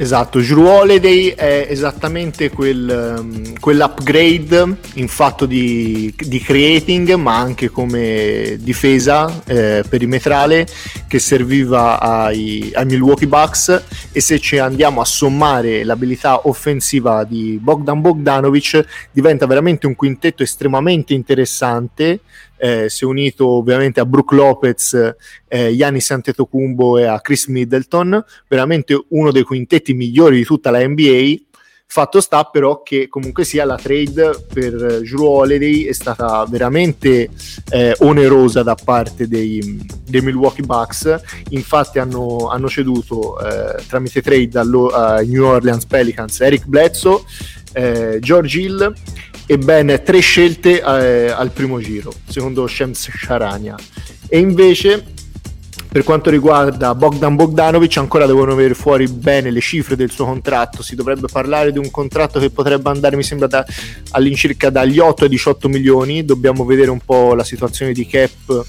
Esatto, 0.00 0.38
Drew 0.38 0.64
Holiday 0.64 1.30
è 1.30 1.66
esattamente 1.68 2.50
quel, 2.50 3.16
um, 3.18 3.58
quell'upgrade 3.58 4.76
in 4.94 5.08
fatto 5.08 5.44
di, 5.44 6.14
di, 6.16 6.38
creating 6.38 7.14
ma 7.14 7.36
anche 7.36 7.68
come 7.68 8.56
difesa 8.60 9.42
eh, 9.44 9.82
perimetrale 9.88 10.68
che 11.08 11.18
serviva 11.18 11.98
ai, 11.98 12.70
ai, 12.74 12.86
Milwaukee 12.86 13.26
Bucks. 13.26 13.82
E 14.12 14.20
se 14.20 14.38
ci 14.38 14.58
andiamo 14.58 15.00
a 15.00 15.04
sommare 15.04 15.82
l'abilità 15.82 16.46
offensiva 16.46 17.24
di 17.24 17.58
Bogdan 17.60 18.00
Bogdanovic 18.00 19.08
diventa 19.10 19.46
veramente 19.46 19.88
un 19.88 19.96
quintetto 19.96 20.44
estremamente 20.44 21.12
interessante 21.12 22.20
eh, 22.58 22.88
si 22.88 23.04
è 23.04 23.06
unito 23.06 23.46
ovviamente 23.46 24.00
a 24.00 24.06
Brook 24.06 24.32
Lopez, 24.32 25.14
eh, 25.46 25.74
Giannis 25.76 26.10
Antetokounmpo 26.10 26.98
e 26.98 27.04
a 27.04 27.20
Chris 27.20 27.46
Middleton, 27.46 28.22
veramente 28.48 29.00
uno 29.08 29.30
dei 29.30 29.44
quintetti 29.44 29.94
migliori 29.94 30.36
di 30.36 30.44
tutta 30.44 30.70
la 30.70 30.86
NBA. 30.86 31.34
Fatto 31.90 32.20
sta 32.20 32.44
però 32.44 32.82
che 32.82 33.08
comunque 33.08 33.44
sia 33.44 33.64
la 33.64 33.76
trade 33.76 34.44
per 34.52 35.00
Drew 35.00 35.24
Holiday 35.24 35.84
è 35.84 35.92
stata 35.92 36.44
veramente 36.46 37.30
eh, 37.70 37.94
onerosa 38.00 38.62
da 38.62 38.74
parte 38.74 39.26
dei, 39.26 39.82
dei, 40.04 40.20
Milwaukee 40.20 40.66
Bucks, 40.66 41.18
infatti 41.48 41.98
hanno, 41.98 42.50
hanno 42.50 42.68
ceduto 42.68 43.40
eh, 43.40 43.82
tramite 43.86 44.20
trade 44.20 44.58
ai 44.58 45.28
New 45.28 45.46
Orleans 45.46 45.86
Pelicans 45.86 46.38
Eric 46.42 46.66
Bledsoe, 46.66 47.22
eh, 47.72 48.18
George 48.20 48.60
Hill 48.60 48.94
e 49.50 49.56
ben 49.56 50.02
tre 50.04 50.20
scelte 50.20 50.82
eh, 50.82 51.30
al 51.30 51.50
primo 51.52 51.80
giro, 51.80 52.12
secondo 52.28 52.66
Shams 52.66 53.08
Sharania. 53.10 53.76
E 54.28 54.38
invece 54.38 55.02
per 55.90 56.04
quanto 56.04 56.28
riguarda 56.28 56.94
Bogdan 56.94 57.34
Bogdanovic 57.34 57.96
ancora 57.96 58.26
devono 58.26 58.52
avere 58.52 58.74
fuori 58.74 59.08
bene 59.08 59.50
le 59.50 59.62
cifre 59.62 59.96
del 59.96 60.10
suo 60.10 60.26
contratto, 60.26 60.82
si 60.82 60.94
dovrebbe 60.94 61.28
parlare 61.32 61.72
di 61.72 61.78
un 61.78 61.90
contratto 61.90 62.38
che 62.38 62.50
potrebbe 62.50 62.90
andare 62.90 63.16
mi 63.16 63.22
sembra 63.22 63.46
da, 63.46 63.64
all'incirca 64.10 64.68
dagli 64.68 64.98
8 64.98 65.24
ai 65.24 65.30
18 65.30 65.66
milioni, 65.70 66.26
dobbiamo 66.26 66.66
vedere 66.66 66.90
un 66.90 67.00
po' 67.00 67.32
la 67.32 67.44
situazione 67.44 67.92
di 67.92 68.06
cap 68.06 68.66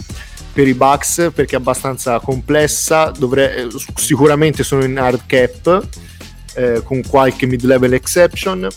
per 0.54 0.66
i 0.66 0.74
Bucks 0.74 1.32
perché 1.36 1.58
è 1.58 1.60
abbastanza 1.60 2.20
complessa, 2.20 3.12
Dovre- 3.12 3.68
sicuramente 3.96 4.64
sono 4.64 4.86
in 4.86 4.98
hard 4.98 5.24
cap 5.26 5.88
eh, 6.56 6.82
con 6.84 7.02
qualche 7.08 7.46
mid-level 7.46 7.94
exception 7.94 8.68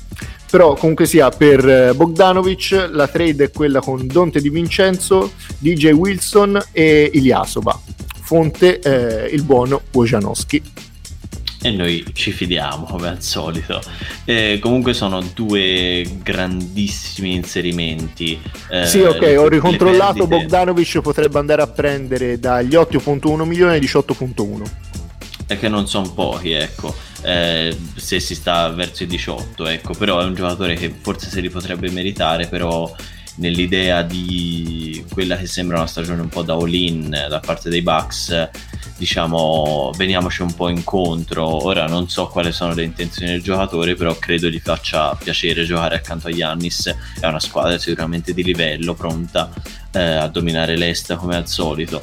però 0.51 0.75
comunque 0.75 1.07
sia 1.07 1.31
per 1.31 1.67
eh, 1.67 1.95
Bogdanovic 1.95 2.91
la 2.93 3.09
trade 3.09 3.45
è 3.45 3.51
quella 3.51 3.81
con 3.81 4.07
Dante 4.07 4.41
Di 4.41 4.51
Vincenzo, 4.51 5.33
DJ 5.59 5.93
Wilson 5.93 6.61
e 6.73 7.11
Iliasoba 7.15 7.81
fonte 8.21 8.79
eh, 8.81 9.35
il 9.35 9.43
buono 9.43 9.83
Wojnowski 9.93 10.63
e 11.65 11.71
noi 11.71 12.05
ci 12.13 12.33
fidiamo 12.33 12.87
come 12.87 13.09
al 13.09 13.23
solito. 13.23 13.81
Eh, 14.25 14.59
comunque 14.61 14.95
sono 14.95 15.23
due 15.33 16.05
grandissimi 16.21 17.35
inserimenti. 17.35 18.37
Eh, 18.69 18.85
sì, 18.85 18.99
ok, 18.99 19.21
le, 19.21 19.37
ho 19.37 19.47
ricontrollato. 19.47 20.27
Bogdanovic 20.27 21.01
potrebbe 21.01 21.39
andare 21.39 21.63
a 21.63 21.69
prendere 21.69 22.41
dagli 22.41 22.75
8.1 22.75 23.45
milioni 23.45 23.75
ai 23.75 23.81
18.1. 23.81 24.63
E 25.47 25.57
che 25.57 25.69
non 25.69 25.87
sono 25.87 26.13
pochi, 26.13 26.51
ecco 26.51 26.93
eh, 27.23 27.77
se 27.95 28.21
si 28.21 28.35
sta 28.35 28.69
verso 28.69 29.05
i 29.05 29.07
18, 29.07 29.67
ecco, 29.67 29.95
però 29.95 30.21
è 30.21 30.25
un 30.25 30.35
giocatore 30.35 30.75
che 30.75 30.93
forse 31.01 31.29
se 31.29 31.41
li 31.41 31.51
potrebbe 31.51 31.91
meritare, 31.91 32.47
però 32.47 32.93
nell'idea 33.37 34.03
di 34.03 35.05
quella 35.11 35.37
che 35.37 35.47
sembra 35.47 35.79
una 35.79 35.87
stagione 35.87 36.21
un 36.21 36.29
po' 36.29 36.43
da 36.43 36.55
all-in 36.55 37.09
da 37.11 37.41
parte 37.41 37.69
dei 37.69 37.83
Bucks 37.83 38.51
diciamo 39.03 39.91
veniamoci 39.97 40.43
un 40.43 40.55
po' 40.55 40.69
incontro. 40.69 41.65
Ora 41.65 41.87
non 41.87 42.09
so 42.09 42.29
quali 42.29 42.53
sono 42.53 42.73
le 42.73 42.85
intenzioni 42.85 43.33
del 43.33 43.43
giocatore 43.43 43.95
però 43.97 44.17
credo 44.17 44.49
gli 44.49 44.61
faccia 44.61 45.15
piacere 45.17 45.65
giocare 45.65 45.97
accanto 45.97 46.29
a 46.29 46.31
Yannis 46.31 46.95
è 47.19 47.27
una 47.27 47.41
squadra 47.41 47.79
sicuramente 47.79 48.33
di 48.33 48.45
livello 48.45 48.95
pronta 48.95 49.51
eh, 49.93 50.01
a 50.01 50.29
dominare 50.29 50.77
l'est 50.77 51.17
come 51.17 51.35
al 51.35 51.49
solito. 51.49 52.03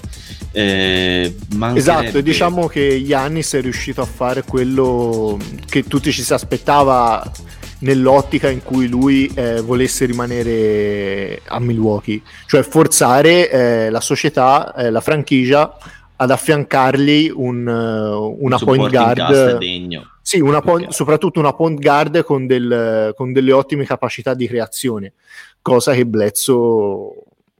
Eh, 0.51 1.35
esatto 1.75 2.21
diciamo 2.21 2.67
che 2.67 2.81
Yannis 2.81 3.53
è 3.53 3.61
riuscito 3.61 4.01
a 4.01 4.05
fare 4.05 4.43
quello 4.43 5.37
che 5.67 5.85
tutti 5.85 6.11
ci 6.11 6.23
si 6.23 6.33
aspettava 6.33 7.31
nell'ottica 7.79 8.49
in 8.49 8.63
cui 8.63 8.87
lui 8.87 9.31
eh, 9.33 9.61
volesse 9.61 10.05
rimanere 10.05 11.41
a 11.47 11.59
Milwaukee, 11.59 12.21
cioè 12.47 12.63
forzare 12.63 13.49
eh, 13.49 13.89
la 13.89 14.01
società, 14.01 14.73
eh, 14.75 14.89
la 14.89 15.01
franchigia 15.01 15.77
ad 16.21 16.31
affiancargli 16.31 17.31
un, 17.33 17.65
uh, 17.65 18.37
una 18.43 18.57
un 18.57 18.63
point 18.63 18.89
guard 18.89 19.57
degno. 19.57 20.15
Sì, 20.21 20.39
una 20.39 20.59
point, 20.61 20.91
soprattutto 20.91 21.39
una 21.39 21.53
point 21.53 21.79
guard 21.79 22.23
con, 22.23 22.45
del, 22.45 23.13
con, 23.15 23.31
delle 23.31 23.51
ottime 23.53 23.85
capacità 23.85 24.33
di 24.33 24.45
creazione, 24.45 25.13
cosa 25.61 25.93
che 25.93 26.05
Bledsoe 26.05 27.13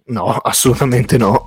no, 0.07 0.25
assolutamente 0.43 1.17
no. 1.17 1.43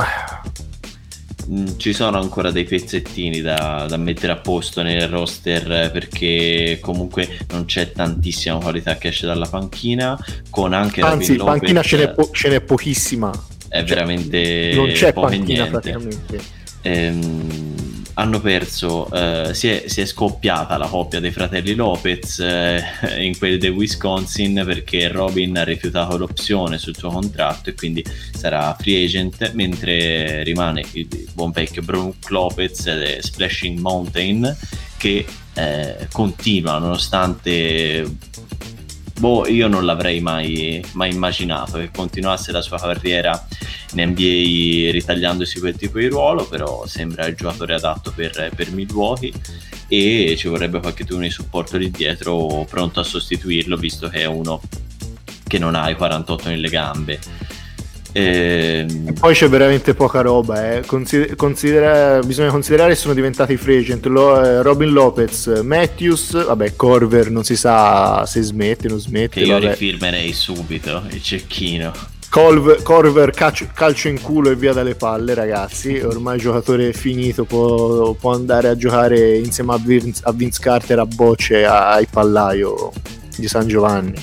Mm, 1.51 1.77
ci 1.77 1.93
sono 1.93 2.21
ancora 2.21 2.51
dei 2.51 2.65
pezzettini 2.65 3.41
da, 3.41 3.87
da, 3.89 3.97
mettere 3.97 4.33
a 4.33 4.37
posto 4.37 4.83
nel 4.83 5.09
roster 5.09 5.91
perché 5.91 6.79
comunque 6.81 7.29
non 7.51 7.65
c'è 7.65 7.91
tantissima 7.91 8.59
qualità 8.59 8.97
che 8.97 9.09
esce 9.09 9.27
dalla 9.27 9.47
panchina 9.47 10.17
con 10.51 10.73
anche 10.73 11.01
anzi 11.01 11.37
Lopez, 11.37 11.59
panchina 11.59 11.83
ce 11.83 11.97
n'è, 11.97 12.13
po- 12.13 12.31
ce 12.33 12.49
n'è, 12.49 12.61
pochissima. 12.61 13.31
È 13.69 13.79
cioè, 13.79 13.85
veramente 13.85 14.73
non 14.75 14.93
c'è 14.93 15.13
panchina 15.13 15.67
praticamente. 15.67 16.41
Ehm, 16.83 18.02
hanno 18.15 18.41
perso, 18.41 19.11
eh, 19.11 19.55
si, 19.55 19.69
è, 19.69 19.85
si, 19.87 20.01
è, 20.01 20.05
scoppiata 20.05 20.77
la 20.77 20.87
coppia 20.87 21.21
dei 21.21 21.31
fratelli 21.31 21.75
Lopez 21.75 22.39
eh, 22.41 22.83
in 23.19 23.37
quelli 23.39 23.59
del 23.59 23.71
Wisconsin 23.71 24.63
perché 24.67 25.09
Robin 25.09 25.57
ha 25.59 25.65
rifiutato 25.65 26.17
l'opzione 26.17 26.79
sul 26.79 26.97
suo 26.97 27.11
contratto 27.11 27.71
e 27.71 27.75
quindi 27.75 28.05
sarà 28.33 28.77
free 28.79 29.05
agent, 29.05 29.53
mentre 29.53 30.43
rimane 30.43 30.85
il 30.93 31.09
buon 31.33 31.51
vecchio 31.51 31.83
Brook 31.83 32.29
Lopez 32.31 32.87
e 32.87 33.19
Splashing 33.21 33.79
Mountain 33.79 34.57
che 34.99 35.25
eh, 35.55 36.09
continua 36.11 36.79
nonostante 36.79 38.05
boh, 39.23 39.47
io 39.47 39.69
non 39.69 39.85
l'avrei 39.85 40.19
mai, 40.19 40.85
mai, 40.95 41.13
immaginato 41.13 41.79
che 41.79 41.91
continuasse 41.93 42.51
la 42.51 42.61
sua 42.61 42.77
carriera 42.77 43.47
in 43.95 44.09
NBA 44.09 44.91
ritagliandosi 44.91 45.61
quel 45.61 45.77
tipo 45.77 45.99
di 45.99 46.09
ruolo, 46.09 46.45
però 46.45 46.85
sembra 46.87 47.25
il 47.27 47.37
giocatore 47.37 47.75
adatto 47.75 48.11
per, 48.13 48.51
per 48.53 48.73
Milwaukee 48.73 49.33
e 49.87 50.35
ci 50.37 50.49
vorrebbe 50.49 50.81
qualche 50.81 51.05
turno 51.05 51.23
di 51.23 51.31
supporto 51.31 51.77
lì 51.77 51.89
dietro 51.93 52.67
pronto 52.69 52.99
a 52.99 53.05
sostituirlo, 53.05 53.77
visto 53.77 54.09
che 54.09 54.23
è 54.23 54.25
uno 54.25 54.61
che 55.47 55.59
non 55.59 55.77
ha 55.77 55.89
i 55.89 55.95
48 55.95 56.49
nelle 56.49 56.69
gambe. 56.69 57.21
E... 58.13 58.87
Ehm, 58.89 59.09
e 59.09 59.13
poi 59.13 59.35
c'è 59.35 59.49
veramente 59.49 59.95
poca 59.95 60.21
roba. 60.21 60.75
Eh. 60.75 60.83
Consider- 60.87 61.35
considera- 61.35 62.21
bisogna 62.21 62.51
considerare 62.51 62.91
che 62.91 62.99
sono 62.99 63.15
diventati 63.15 63.57
free 63.57 63.79
agent. 63.79 64.07
Lo- 64.07 64.43
eh, 64.43 64.63
Robin 64.63 64.91
Lopez, 64.91 65.61
Matthews, 65.63 66.45
vabbè, 66.45 66.77
Corver 66.77 67.31
non 67.31 67.45
si 67.45 67.57
sa 67.57 68.25
se 68.27 68.43
smette 68.43 68.87
o 68.87 68.91
non 68.91 69.01
smette. 69.01 69.41
Che 69.41 69.47
io 69.47 69.55
vabbè. 69.55 69.71
rifirmerei 69.71 70.33
subito 70.33 71.03
il 71.11 71.23
cecchino. 71.23 71.93
Colv- 72.29 72.83
Corver 72.83 73.31
calcio, 73.31 73.69
calcio, 73.75 74.09
in 74.09 74.19
culo 74.21 74.49
e 74.51 74.57
via 74.57 74.73
dalle 74.73 74.95
palle, 74.95 75.35
ragazzi. 75.35 75.99
Ormai 75.99 76.39
giocatore 76.39 76.95
finito, 76.95 77.45
può, 77.45 78.15
può 78.15 78.33
andare 78.33 78.69
a 78.69 78.77
giocare 78.77 79.37
insieme 79.37 79.75
a 79.75 79.79
Vince, 79.79 80.23
a 80.25 80.33
Vince 80.33 80.59
Carter 80.61 80.99
a 81.01 81.05
bocce 81.07 81.67
ai 81.67 82.07
pallaio 82.07 82.91
di 83.37 83.47
San 83.49 83.69
Giovanni. 83.69 84.15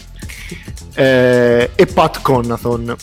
Eh, 0.95 1.69
e 1.75 1.85
Pat 1.85 2.21
Connathon 2.21 2.95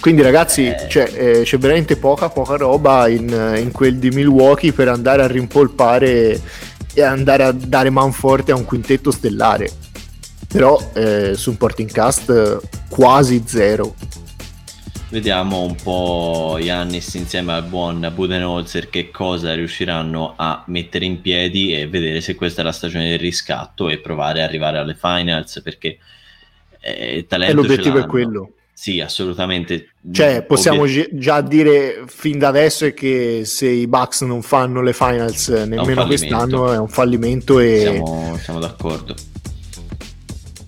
quindi 0.00 0.22
ragazzi 0.22 0.66
eh. 0.66 0.88
cioè, 0.88 1.10
eh, 1.14 1.42
c'è 1.42 1.58
veramente 1.58 1.96
poca 1.96 2.28
poca 2.28 2.56
roba 2.56 3.08
in, 3.08 3.28
in, 3.58 3.70
quel 3.72 3.96
di 3.96 4.10
Milwaukee 4.10 4.72
per 4.72 4.88
andare 4.88 5.22
a 5.22 5.26
rimpolpare 5.26 6.40
e 6.94 7.02
andare 7.02 7.42
a 7.42 7.52
dare 7.52 7.90
man 7.90 8.12
forte 8.12 8.52
a 8.52 8.56
un 8.56 8.64
quintetto 8.64 9.10
stellare. 9.10 9.70
Però 10.48 10.80
eh, 10.94 11.34
su 11.34 11.50
un 11.50 11.56
porting 11.58 11.90
cast 11.90 12.60
quasi 12.88 13.42
zero. 13.44 13.94
Vediamo 15.08 15.62
un 15.62 15.76
po' 15.76 16.58
Yannis 16.58 17.14
insieme 17.14 17.52
al 17.52 17.64
buon 17.64 18.10
Budenholzer 18.12 18.88
che 18.88 19.10
cosa 19.10 19.54
riusciranno 19.54 20.34
a 20.36 20.64
mettere 20.66 21.04
in 21.04 21.20
piedi 21.20 21.74
e 21.74 21.86
vedere 21.86 22.20
se 22.20 22.34
questa 22.34 22.62
è 22.62 22.64
la 22.64 22.72
stagione 22.72 23.10
del 23.10 23.18
riscatto 23.18 23.88
e 23.88 23.98
provare 23.98 24.40
ad 24.40 24.48
arrivare 24.48 24.78
alle 24.78 24.96
finals 24.98 25.60
perché 25.62 25.98
eh, 26.80 27.24
talento 27.28 27.52
e 27.52 27.54
l'obiettivo 27.54 27.98
è 27.98 28.06
quello. 28.06 28.52
Sì, 28.78 29.00
assolutamente. 29.00 29.88
Cioè, 30.12 30.44
possiamo 30.46 30.82
Obiet- 30.82 31.16
già 31.16 31.40
dire 31.40 32.04
fin 32.08 32.38
da 32.38 32.48
adesso 32.48 32.84
è 32.84 32.92
che 32.92 33.46
se 33.46 33.66
i 33.68 33.86
Bucks 33.86 34.20
non 34.20 34.42
fanno 34.42 34.82
le 34.82 34.92
finals 34.92 35.48
nemmeno 35.48 36.04
quest'anno 36.04 36.70
è 36.70 36.76
un 36.76 36.86
fallimento 36.86 37.58
e 37.58 37.78
siamo, 37.80 38.38
siamo 38.38 38.60
d'accordo. 38.60 39.14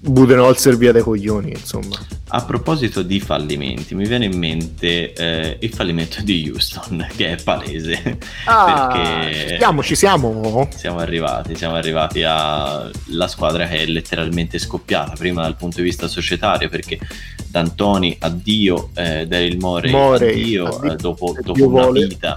Budenholzer 0.00 0.76
via 0.76 0.92
dai 0.92 1.02
coglioni, 1.02 1.50
insomma. 1.50 1.96
A 2.28 2.44
proposito 2.44 3.02
di 3.02 3.18
fallimenti, 3.18 3.94
mi 3.94 4.06
viene 4.06 4.26
in 4.26 4.38
mente 4.38 5.12
eh, 5.12 5.56
il 5.60 5.72
fallimento 5.72 6.22
di 6.22 6.48
Houston, 6.48 7.04
che 7.16 7.32
è 7.32 7.42
palese. 7.42 8.18
Ah, 8.44 8.88
perché 8.92 9.48
ci 9.48 9.56
siamo, 9.56 9.82
ci 9.82 9.94
siamo. 9.96 10.68
Siamo 10.74 10.98
arrivati, 10.98 11.56
siamo 11.56 11.74
arrivati 11.74 12.22
alla 12.22 13.26
squadra 13.26 13.66
che 13.66 13.78
è 13.78 13.86
letteralmente 13.86 14.58
scoppiata, 14.58 15.14
prima 15.14 15.42
dal 15.42 15.56
punto 15.56 15.78
di 15.78 15.82
vista 15.82 16.06
societario, 16.06 16.68
perché 16.68 16.98
D'Antoni, 17.48 18.18
addio, 18.20 18.90
eh, 18.94 19.26
Daryl 19.26 19.58
Morey, 19.58 19.90
Morey 19.90 20.30
addio, 20.30 20.66
addio, 20.66 20.92
eh, 20.92 20.96
dopo, 20.96 21.34
dopo 21.42 21.66
una 21.66 21.90
vita 21.90 22.36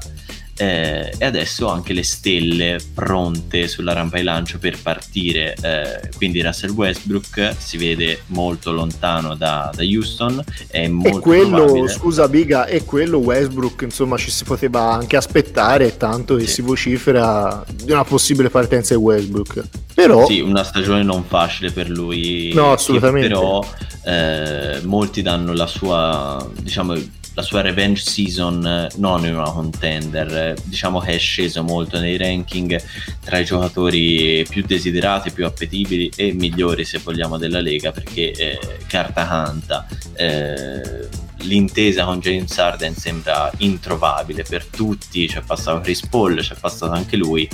eh, 0.61 1.11
e 1.17 1.25
adesso 1.25 1.67
anche 1.69 1.91
le 1.91 2.03
stelle 2.03 2.77
pronte 2.93 3.67
sulla 3.67 3.93
rampa 3.93 4.17
di 4.17 4.23
lancio 4.23 4.59
per 4.59 4.79
partire. 4.79 5.55
Eh, 5.59 6.09
quindi 6.17 6.39
Russell 6.43 6.69
Westbrook 6.69 7.55
si 7.57 7.77
vede 7.77 8.21
molto 8.27 8.71
lontano 8.71 9.33
da, 9.33 9.71
da 9.73 9.81
Houston. 9.81 10.43
È 10.67 10.87
molto 10.87 11.17
e 11.17 11.19
quello, 11.19 11.63
probabile... 11.63 11.87
scusa 11.89 12.27
Biga, 12.27 12.67
e 12.67 12.83
quello 12.83 13.17
Westbrook 13.17 13.81
insomma 13.81 14.17
ci 14.17 14.29
si 14.29 14.43
poteva 14.43 14.91
anche 14.93 15.17
aspettare, 15.17 15.97
tanto 15.97 16.35
che 16.35 16.45
sì. 16.45 16.53
si 16.53 16.61
vocifera 16.61 17.65
di 17.73 17.91
una 17.91 18.03
possibile 18.03 18.51
partenza 18.51 18.93
di 18.93 19.01
Westbrook. 19.01 19.63
Però... 19.95 20.27
Sì, 20.27 20.41
una 20.41 20.63
stagione 20.63 21.01
non 21.01 21.23
facile 21.23 21.71
per 21.71 21.89
lui. 21.89 22.53
No, 22.53 22.73
assolutamente. 22.73 23.29
Però 23.29 23.65
eh, 24.05 24.79
molti 24.83 25.23
danno 25.23 25.53
la 25.53 25.65
sua, 25.65 26.47
diciamo, 26.59 26.93
la 27.33 27.41
sua 27.41 27.61
revenge 27.61 28.01
season 28.01 28.65
eh, 28.65 28.89
non 28.97 29.25
in 29.25 29.35
una 29.35 29.49
contender, 29.51 30.35
eh, 30.35 30.55
diciamo 30.63 30.99
che 30.99 31.13
è 31.13 31.17
sceso 31.17 31.63
molto 31.63 31.99
nei 31.99 32.17
ranking 32.17 32.81
tra 33.23 33.37
i 33.39 33.45
giocatori 33.45 34.45
più 34.49 34.63
desiderati, 34.65 35.31
più 35.31 35.45
appetibili 35.45 36.11
e 36.15 36.33
migliori 36.33 36.83
se 36.83 36.99
vogliamo 36.99 37.37
della 37.37 37.61
Lega 37.61 37.91
perché 37.91 38.31
eh, 38.31 38.59
carta 38.87 39.25
canta. 39.25 39.87
Eh, 40.13 41.29
l'intesa 41.41 42.05
con 42.05 42.19
James 42.19 42.57
Arden 42.57 42.95
sembra 42.95 43.51
introvabile 43.57 44.43
per 44.47 44.65
tutti, 44.65 45.27
c'è 45.27 45.41
passato 45.41 45.79
Chris 45.81 46.05
Paul, 46.07 46.39
c'è 46.39 46.55
passato 46.59 46.91
anche 46.91 47.17
lui, 47.17 47.47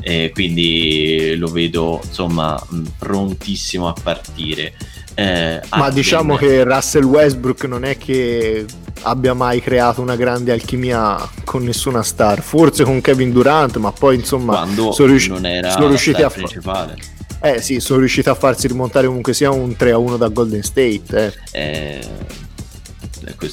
eh, 0.00 0.30
quindi 0.32 1.34
lo 1.36 1.48
vedo 1.48 2.00
insomma 2.04 2.60
prontissimo 2.98 3.88
a 3.88 3.94
partire. 4.00 4.74
Eh, 5.14 5.60
Ma 5.70 5.90
diciamo 5.90 6.36
che 6.36 6.64
Russell 6.64 7.04
Westbrook 7.04 7.64
non 7.64 7.84
è 7.84 7.98
che 7.98 8.64
abbia 9.02 9.34
mai 9.34 9.60
creato 9.60 10.00
una 10.00 10.16
grande 10.16 10.52
alchimia 10.52 11.16
con 11.44 11.64
nessuna 11.64 12.02
star, 12.02 12.40
forse 12.40 12.84
con 12.84 13.00
Kevin 13.00 13.30
Durant, 13.32 13.76
ma 13.76 13.92
poi 13.92 14.16
insomma 14.16 14.54
Quando 14.54 14.92
sono, 14.92 15.08
riusci- 15.08 15.28
non 15.28 15.46
era 15.46 15.70
sono 15.70 15.88
riusciti 15.88 16.22
a 16.22 16.30
principale. 16.30 16.96
Eh 17.44 17.60
sì, 17.60 17.80
sono 17.80 17.98
riusciti 17.98 18.28
a 18.28 18.34
farsi 18.34 18.68
rimontare 18.68 19.06
comunque 19.08 19.34
sia 19.34 19.50
un 19.50 19.74
3-1 19.76 20.16
da 20.16 20.28
Golden 20.28 20.62
State. 20.62 21.34
Eh. 21.50 21.60
Eh, 21.60 22.00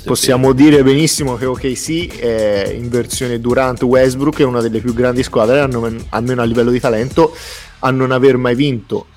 Possiamo 0.04 0.54
dire 0.54 0.84
benissimo 0.84 1.36
che 1.36 1.46
OKC 1.46 2.20
è 2.20 2.72
in 2.74 2.90
versione 2.90 3.40
Durant 3.40 3.82
Westbrook 3.84 4.40
è 4.40 4.44
una 4.44 4.62
delle 4.62 4.80
più 4.80 4.94
grandi 4.94 5.24
squadre, 5.24 5.60
almeno 5.60 6.42
a 6.42 6.46
livello 6.46 6.72
di 6.72 6.80
talento, 6.80 7.36
a 7.80 7.92
non 7.92 8.12
aver 8.12 8.38
mai 8.38 8.56
vinto. 8.56 9.08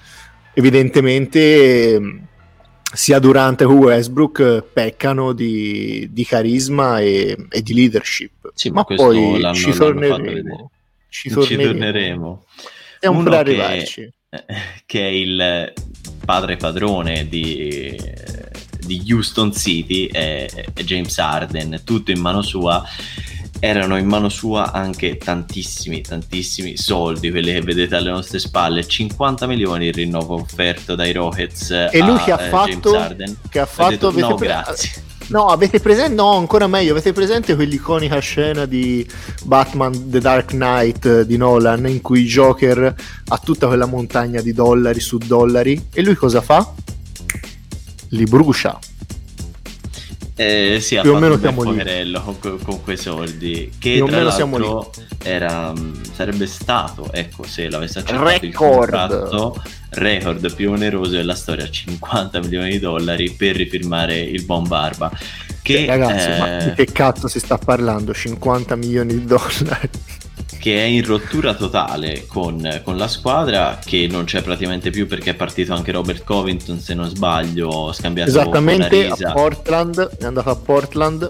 Evidentemente 0.54 2.28
sia 2.92 3.18
Durante 3.18 3.64
che 3.64 3.72
Westbrook 3.72 4.64
peccano 4.72 5.32
di, 5.32 6.08
di 6.10 6.24
carisma 6.24 7.00
e, 7.00 7.36
e, 7.48 7.62
di 7.62 7.74
leadership. 7.74 8.50
Sì, 8.54 8.70
ma, 8.70 8.84
ma 8.86 8.94
poi 8.94 9.40
l'hanno, 9.40 9.54
ci, 9.54 9.72
torneremo, 9.72 10.70
ci, 11.08 11.30
torneremo. 11.30 11.62
ci 11.62 11.78
torneremo. 11.78 12.44
Stiamo 12.96 13.22
per 13.22 13.32
arrivarci. 13.32 14.12
Che, 14.28 14.44
che 14.86 15.00
è 15.00 15.10
il 15.10 15.72
padre 16.24 16.56
padrone 16.56 17.26
di, 17.28 17.96
di 18.84 19.02
Houston 19.08 19.52
City, 19.52 20.06
è 20.06 20.48
James 20.84 21.16
Arden, 21.18 21.82
tutto 21.84 22.10
in 22.10 22.20
mano 22.20 22.42
sua 22.42 22.84
erano 23.64 23.96
in 23.96 24.06
mano 24.08 24.28
sua 24.28 24.72
anche 24.72 25.18
tantissimi, 25.18 26.00
tantissimi 26.00 26.76
soldi, 26.76 27.30
quelli 27.30 27.52
che 27.52 27.60
vedete 27.60 27.94
alle 27.94 28.10
nostre 28.10 28.40
spalle, 28.40 28.84
50 28.84 29.46
milioni 29.46 29.86
il 29.86 29.94
rinnovo 29.94 30.34
offerto 30.34 30.96
dai 30.96 31.12
Rockets 31.12 31.70
e 31.70 32.00
lui 32.00 32.18
che 32.24 32.32
ha 32.32 32.42
eh, 32.42 32.48
fatto, 32.48 33.14
che 33.48 33.60
ha 33.60 33.66
fatto 33.66 34.10
detto, 34.10 34.28
no, 34.28 34.34
pre- 34.34 34.46
grazie. 34.48 34.90
No, 35.28 35.46
avete 35.46 35.78
presente? 35.78 36.14
No, 36.14 36.36
ancora 36.36 36.66
meglio. 36.66 36.90
Avete 36.90 37.12
presente 37.12 37.54
quell'iconica 37.54 38.18
scena 38.18 38.66
di 38.66 39.06
Batman 39.44 40.10
The 40.10 40.18
Dark 40.18 40.50
Knight 40.50 41.22
di 41.22 41.36
Nolan 41.36 41.86
in 41.86 42.00
cui 42.00 42.24
Joker 42.24 42.94
ha 43.28 43.38
tutta 43.38 43.68
quella 43.68 43.86
montagna 43.86 44.40
di 44.40 44.52
dollari 44.52 44.98
su 44.98 45.18
dollari 45.18 45.88
e 45.94 46.02
lui 46.02 46.16
cosa 46.16 46.40
fa? 46.40 46.74
Li 48.12 48.24
brucia. 48.24 48.78
Eh, 50.34 50.78
sì, 50.80 50.98
più 51.00 51.14
o 51.14 51.18
meno 51.18 51.38
siamo 51.38 51.62
lì. 51.70 52.12
Con, 52.40 52.58
con, 52.62 52.82
quei 52.82 52.96
soldi. 52.96 53.70
Che 53.78 53.94
più 53.94 54.06
tra 54.06 54.22
l'altro 54.22 54.90
era, 55.22 55.72
mm, 55.72 56.02
sarebbe 56.12 56.46
stato, 56.46 57.12
ecco, 57.12 57.44
se 57.44 57.68
l'avesse 57.70 58.00
accettato 58.00 58.24
record. 58.24 58.44
il 58.44 58.54
contratto, 58.54 59.62
record 59.90 60.54
più 60.54 60.70
oneroso 60.70 61.12
della 61.12 61.34
storia, 61.34 61.68
50 61.68 62.40
milioni 62.40 62.70
di 62.70 62.78
dollari 62.78 63.30
per 63.30 63.56
rifirmare 63.56 64.18
il 64.18 64.44
buon 64.44 64.66
Barba. 64.66 65.10
Che, 65.62 65.84
eh, 65.84 65.86
ragazzi, 65.86 66.28
eh... 66.28 66.38
ma 66.38 66.56
di 66.56 66.72
che 66.74 66.86
cazzo 66.86 67.28
si 67.28 67.38
sta 67.38 67.56
parlando? 67.56 68.12
50 68.12 68.74
milioni 68.76 69.14
di 69.14 69.24
dollari 69.24 69.90
che 70.62 70.80
è 70.80 70.84
in 70.84 71.04
rottura 71.04 71.54
totale 71.54 72.24
con, 72.28 72.82
con, 72.84 72.96
la 72.96 73.08
squadra 73.08 73.80
che 73.84 74.06
non 74.08 74.22
c'è 74.26 74.42
praticamente 74.42 74.90
più 74.90 75.08
perché 75.08 75.30
è 75.30 75.34
partito 75.34 75.74
anche 75.74 75.90
Robert 75.90 76.22
Covington 76.22 76.78
se 76.78 76.94
non 76.94 77.08
sbaglio 77.08 77.90
scambiato 77.92 78.30
esattamente 78.30 79.08
a 79.08 79.32
Portland 79.32 80.18
è 80.20 80.24
andato 80.24 80.50
a 80.50 80.54
Portland. 80.54 81.28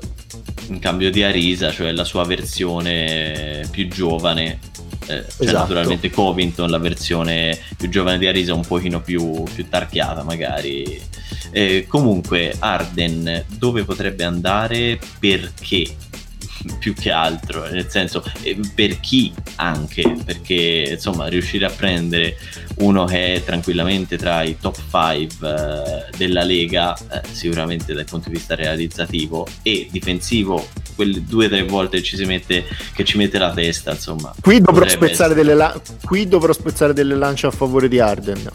In 0.68 0.78
cambio 0.80 1.10
di 1.10 1.22
Arisa 1.22 1.70
cioè 1.72 1.92
la 1.92 2.04
sua 2.04 2.24
versione 2.24 3.66
più 3.70 3.88
giovane 3.88 4.58
eh, 5.06 5.06
cioè 5.06 5.24
esatto. 5.38 5.58
naturalmente 5.60 6.10
Covington 6.10 6.68
la 6.68 6.76
versione 6.76 7.58
più 7.78 7.88
giovane 7.88 8.18
di 8.18 8.26
Arisa 8.26 8.52
un 8.52 8.66
pochino 8.66 9.00
più, 9.00 9.44
più 9.44 9.66
tarchiata 9.66 10.24
magari. 10.24 11.00
Eh, 11.52 11.86
comunque 11.88 12.54
Arden 12.58 13.46
dove 13.48 13.84
potrebbe 13.84 14.24
andare? 14.24 14.98
Perché 15.18 15.86
più 16.78 16.94
che 16.94 17.10
altro, 17.10 17.68
nel 17.68 17.88
senso 17.88 18.22
per 18.74 19.00
chi 19.00 19.32
anche, 19.56 20.16
perché 20.24 20.90
insomma 20.92 21.26
riuscire 21.26 21.66
a 21.66 21.70
prendere 21.70 22.36
uno 22.78 23.04
che 23.04 23.34
è 23.34 23.44
tranquillamente 23.44 24.16
tra 24.16 24.42
i 24.42 24.56
top 24.58 24.76
5 24.76 25.48
eh, 25.48 26.16
della 26.16 26.42
Lega, 26.42 26.96
eh, 26.96 27.22
sicuramente 27.30 27.92
dal 27.92 28.04
punto 28.04 28.28
di 28.28 28.36
vista 28.36 28.54
realizzativo 28.54 29.46
e 29.62 29.88
difensivo, 29.90 30.68
quelle 30.94 31.22
due 31.24 31.46
o 31.46 31.48
tre 31.48 31.62
volte 31.64 32.02
ci, 32.02 32.16
si 32.16 32.24
mette, 32.24 32.64
che 32.94 33.04
ci 33.04 33.16
mette 33.16 33.38
la 33.38 33.52
testa, 33.52 33.92
insomma. 33.92 34.34
Qui 34.40 34.60
dovrò, 34.60 34.86
spezzare 34.88 35.34
delle, 35.34 35.54
la- 35.54 35.80
qui 36.04 36.28
dovrò 36.28 36.52
spezzare 36.52 36.92
delle 36.92 37.14
lance 37.14 37.46
a 37.46 37.50
favore 37.50 37.88
di 37.88 37.98
Arden. 37.98 38.50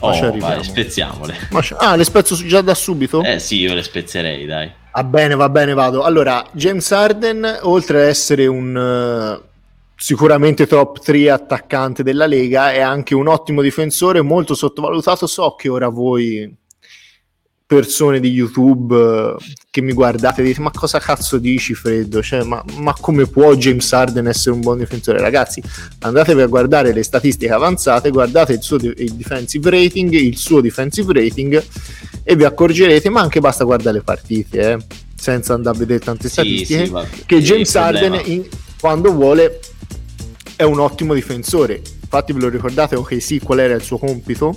oh, 0.00 0.38
vai, 0.38 0.62
spezziamole. 0.62 1.36
Ah, 1.78 1.96
le 1.96 2.04
spezzo 2.04 2.36
già 2.36 2.60
da 2.60 2.74
subito? 2.74 3.22
Eh 3.22 3.38
sì, 3.38 3.58
io 3.58 3.74
le 3.74 3.82
spezzerei, 3.82 4.44
dai. 4.46 4.84
Va 4.96 5.04
bene, 5.04 5.34
va 5.34 5.50
bene, 5.50 5.74
vado. 5.74 6.04
Allora, 6.04 6.42
James 6.52 6.90
Harden, 6.90 7.58
oltre 7.64 7.98
ad 8.00 8.08
essere 8.08 8.46
un 8.46 8.74
uh, 8.74 9.46
sicuramente 9.94 10.66
top 10.66 11.00
3 11.00 11.30
attaccante 11.30 12.02
della 12.02 12.24
Lega, 12.24 12.72
è 12.72 12.80
anche 12.80 13.14
un 13.14 13.28
ottimo 13.28 13.60
difensore, 13.60 14.22
molto 14.22 14.54
sottovalutato. 14.54 15.26
So 15.26 15.54
che 15.54 15.68
ora 15.68 15.88
voi 15.88 16.50
persone 17.66 18.20
di 18.20 18.30
YouTube 18.30 18.94
uh, 18.94 19.36
che 19.70 19.80
mi 19.80 19.92
guardate 19.92 20.40
e 20.40 20.44
dite 20.44 20.60
ma 20.60 20.70
cosa 20.70 21.00
cazzo 21.00 21.36
dici 21.36 21.74
Freddo? 21.74 22.22
Cioè, 22.22 22.44
ma, 22.44 22.62
ma, 22.76 22.94
come 22.98 23.26
può 23.26 23.54
James 23.54 23.92
Harden 23.92 24.28
essere 24.28 24.54
un 24.54 24.60
buon 24.60 24.78
difensore? 24.78 25.20
Ragazzi, 25.20 25.60
andatevi 26.00 26.42
a 26.42 26.46
guardare 26.46 26.92
le 26.92 27.02
statistiche 27.02 27.52
avanzate, 27.52 28.10
guardate 28.10 28.52
il 28.52 28.62
suo 28.62 28.76
il 28.76 29.14
defensive 29.14 29.68
rating, 29.68 30.12
il 30.12 30.36
suo 30.36 30.60
defensive 30.60 31.12
rating 31.12 31.62
e 32.22 32.36
vi 32.36 32.44
accorgerete, 32.44 33.08
ma 33.08 33.20
anche 33.20 33.40
basta 33.40 33.64
guardare 33.64 33.96
le 33.96 34.02
partite, 34.02 34.72
eh, 34.72 34.78
senza 35.16 35.54
andare 35.54 35.76
a 35.76 35.78
vedere 35.78 35.98
tante 35.98 36.28
statistiche, 36.28 36.86
sì, 36.86 36.92
sì, 37.12 37.24
che 37.26 37.40
James 37.40 37.74
Harden 37.74 38.20
in, 38.26 38.48
quando 38.78 39.12
vuole 39.12 39.58
è 40.54 40.62
un 40.62 40.78
ottimo 40.78 41.14
difensore. 41.14 41.82
Infatti 42.00 42.32
ve 42.32 42.40
lo 42.40 42.48
ricordate 42.48 42.94
ok 42.94 43.20
sì 43.20 43.40
qual 43.40 43.58
era 43.58 43.74
il 43.74 43.82
suo 43.82 43.98
compito? 43.98 44.56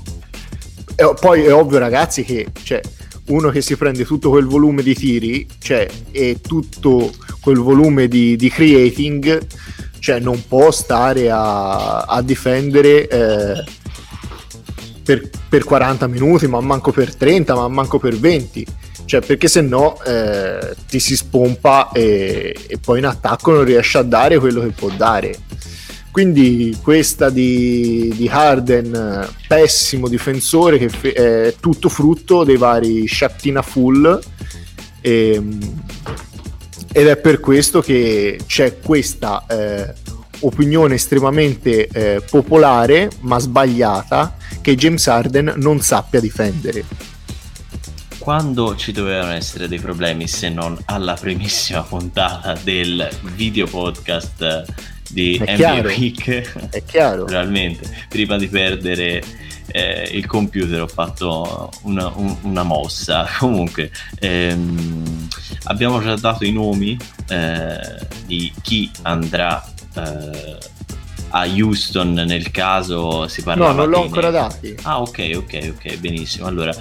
E 0.95 1.13
poi 1.19 1.43
è 1.43 1.53
ovvio 1.53 1.79
ragazzi 1.79 2.23
che 2.23 2.47
cioè, 2.61 2.81
uno 3.29 3.49
che 3.49 3.61
si 3.61 3.75
prende 3.75 4.05
tutto 4.05 4.29
quel 4.29 4.45
volume 4.45 4.83
di 4.83 4.95
tiri, 4.95 5.47
cioè, 5.59 5.87
e 6.11 6.39
tutto 6.41 7.11
quel 7.41 7.57
volume 7.57 8.07
di, 8.07 8.35
di 8.35 8.49
creating, 8.49 9.45
cioè 9.99 10.19
non 10.19 10.43
può 10.47 10.71
stare 10.71 11.29
a, 11.29 12.01
a 12.01 12.21
difendere 12.21 13.07
eh, 13.07 13.63
per, 15.03 15.29
per, 15.47 15.63
40 15.63 16.07
minuti, 16.07 16.47
ma 16.47 16.59
manco 16.61 16.91
per 16.91 17.15
30, 17.15 17.55
ma 17.55 17.67
manco 17.67 17.99
per 17.99 18.17
20. 18.17 18.65
Cioè, 19.05 19.21
perché 19.21 19.47
se 19.47 19.61
no 19.61 19.99
eh, 20.03 20.75
ti 20.87 20.99
si 20.99 21.15
spompa 21.15 21.91
e, 21.91 22.55
e 22.67 22.77
poi 22.77 22.99
in 22.99 23.05
attacco 23.05 23.51
non 23.51 23.63
riesce 23.63 23.97
a 23.97 24.03
dare 24.03 24.37
quello 24.37 24.61
che 24.61 24.69
può 24.69 24.89
dare. 24.89 25.35
Quindi 26.19 26.77
questa 26.81 27.29
di, 27.29 28.13
di 28.13 28.27
Harden, 28.27 29.25
pessimo 29.47 30.09
difensore, 30.09 30.77
che 30.77 31.13
è 31.13 31.55
tutto 31.57 31.87
frutto 31.87 32.43
dei 32.43 32.57
vari 32.57 33.07
Shaktina 33.07 33.61
Full. 33.61 34.19
E, 34.99 35.31
ehm, 35.33 35.83
ed 36.91 37.07
è 37.07 37.15
per 37.15 37.39
questo 37.39 37.79
che 37.79 38.37
c'è 38.45 38.79
questa 38.79 39.45
eh, 39.47 39.93
opinione 40.41 40.95
estremamente 40.95 41.87
eh, 41.87 42.21
popolare 42.29 43.09
ma 43.21 43.39
sbagliata 43.39 44.35
che 44.59 44.75
James 44.75 45.07
Harden 45.07 45.53
non 45.55 45.79
sappia 45.79 46.19
difendere. 46.19 46.83
Quando 48.17 48.75
ci 48.75 48.91
dovevano 48.91 49.31
essere 49.31 49.69
dei 49.69 49.79
problemi 49.79 50.27
se 50.27 50.49
non 50.49 50.77
alla 50.83 51.13
primissima 51.13 51.81
puntata 51.81 52.59
del 52.61 53.09
video 53.35 53.67
podcast 53.67 54.97
di 55.09 55.37
è 55.37 55.53
NBA 55.53 55.55
chiaro, 55.55 55.87
Week? 55.87 56.69
È 56.71 56.83
chiaro. 56.83 57.27
Realmente, 57.27 57.89
prima 58.07 58.37
di 58.37 58.47
perdere 58.47 59.23
eh, 59.71 60.09
il 60.13 60.25
computer 60.25 60.81
ho 60.81 60.87
fatto 60.87 61.71
una, 61.83 62.11
un, 62.15 62.35
una 62.41 62.63
mossa. 62.63 63.27
Comunque, 63.37 63.91
ehm, 64.19 65.27
abbiamo 65.63 66.01
già 66.01 66.15
dato 66.15 66.45
i 66.45 66.51
nomi 66.51 66.97
eh, 67.27 67.79
di 68.25 68.51
chi 68.61 68.89
andrà 69.03 69.63
eh, 69.95 70.57
a 71.29 71.45
Houston 71.45 72.13
nel 72.13 72.51
caso 72.51 73.27
si 73.27 73.41
parla 73.43 73.67
no 73.67 73.73
non 73.73 73.89
l'ho 73.89 74.01
ancora 74.03 74.29
dati. 74.29 74.75
Ah 74.83 75.01
ok 75.01 75.31
ok 75.35 75.73
ok 75.75 75.97
benissimo. 75.97 76.47
Allora 76.47 76.73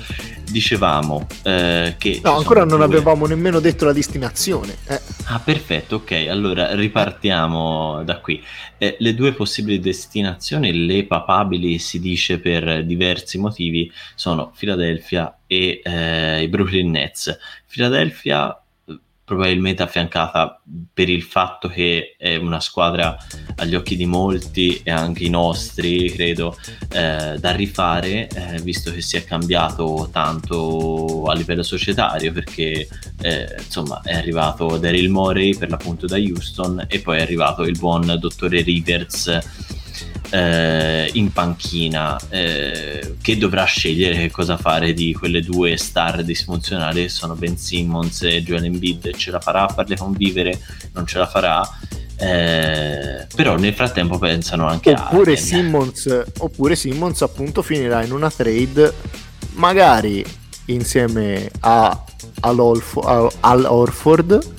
dicevamo 0.50 1.26
eh, 1.42 1.94
che 1.98 2.20
no 2.22 2.36
ancora 2.36 2.64
non 2.64 2.78
due... 2.78 2.84
avevamo 2.84 3.26
nemmeno 3.26 3.60
detto 3.60 3.84
la 3.84 3.92
destinazione 3.92 4.76
eh. 4.86 5.00
ah 5.26 5.40
perfetto 5.40 5.96
ok. 5.96 6.26
Allora 6.28 6.74
ripartiamo 6.74 8.02
da 8.04 8.18
qui. 8.18 8.42
Eh, 8.78 8.96
le 8.98 9.14
due 9.14 9.32
possibili 9.32 9.80
destinazioni 9.80 10.86
le 10.86 11.04
papabili 11.04 11.78
si 11.78 12.00
dice 12.00 12.38
per 12.38 12.84
diversi 12.84 13.38
motivi 13.38 13.90
sono 14.14 14.52
Philadelphia 14.56 15.38
e 15.46 15.80
eh, 15.82 16.42
i 16.42 16.48
Brooklyn 16.48 16.90
Nets. 16.90 17.36
Philadelphia 17.66 18.58
probabilmente 19.28 19.82
affiancata 19.82 20.60
per 20.92 21.10
il 21.10 21.22
fatto 21.22 21.68
che 21.68 22.16
è 22.16 22.36
una 22.36 22.60
squadra 22.60 23.14
agli 23.56 23.74
occhi 23.74 23.94
di 23.94 24.06
molti 24.06 24.80
e 24.82 24.90
anche 24.90 25.24
i 25.24 25.28
nostri, 25.28 26.10
credo, 26.10 26.56
eh, 26.90 27.36
da 27.38 27.50
rifare, 27.50 28.26
eh, 28.28 28.60
visto 28.62 28.90
che 28.90 29.02
si 29.02 29.18
è 29.18 29.24
cambiato 29.24 30.08
tanto 30.10 31.24
a 31.26 31.34
livello 31.34 31.62
societario, 31.62 32.32
perché 32.32 32.88
eh, 33.20 33.54
insomma 33.58 34.00
è 34.02 34.14
arrivato 34.14 34.78
Daryl 34.78 35.10
Morey 35.10 35.54
per 35.54 35.68
l'appunto 35.68 36.06
da 36.06 36.16
Houston 36.16 36.86
e 36.88 37.00
poi 37.00 37.18
è 37.18 37.20
arrivato 37.20 37.64
il 37.64 37.76
buon 37.78 38.16
dottore 38.18 38.62
Rivers 38.62 39.76
eh, 40.30 41.10
in 41.14 41.32
panchina 41.32 42.18
eh, 42.28 43.16
che 43.20 43.38
dovrà 43.38 43.64
scegliere 43.64 44.16
che 44.16 44.30
cosa 44.30 44.56
fare 44.56 44.92
di 44.92 45.12
quelle 45.12 45.40
due 45.40 45.76
star 45.76 46.22
disfunzionali 46.22 47.08
sono 47.08 47.34
Ben 47.34 47.56
Simmons 47.56 48.22
e 48.22 48.42
Joel 48.42 48.64
Embiid 48.64 49.14
ce 49.16 49.30
la 49.30 49.40
farà 49.40 49.64
a 49.64 49.68
farle 49.68 49.96
convivere? 49.96 50.58
Non 50.92 51.06
ce 51.06 51.18
la 51.18 51.26
farà? 51.26 51.66
Eh, 52.20 53.26
però 53.34 53.56
nel 53.56 53.74
frattempo 53.74 54.18
pensano 54.18 54.66
anche 54.66 54.92
oppure 54.92 55.34
a 55.34 55.36
Simmons 55.36 56.24
oppure 56.38 56.74
Simmons 56.74 57.22
appunto 57.22 57.62
finirà 57.62 58.02
in 58.02 58.10
una 58.10 58.28
trade 58.28 58.92
magari 59.52 60.24
insieme 60.66 61.48
a, 61.60 62.04
Al 62.40 63.64
Orford 63.68 64.56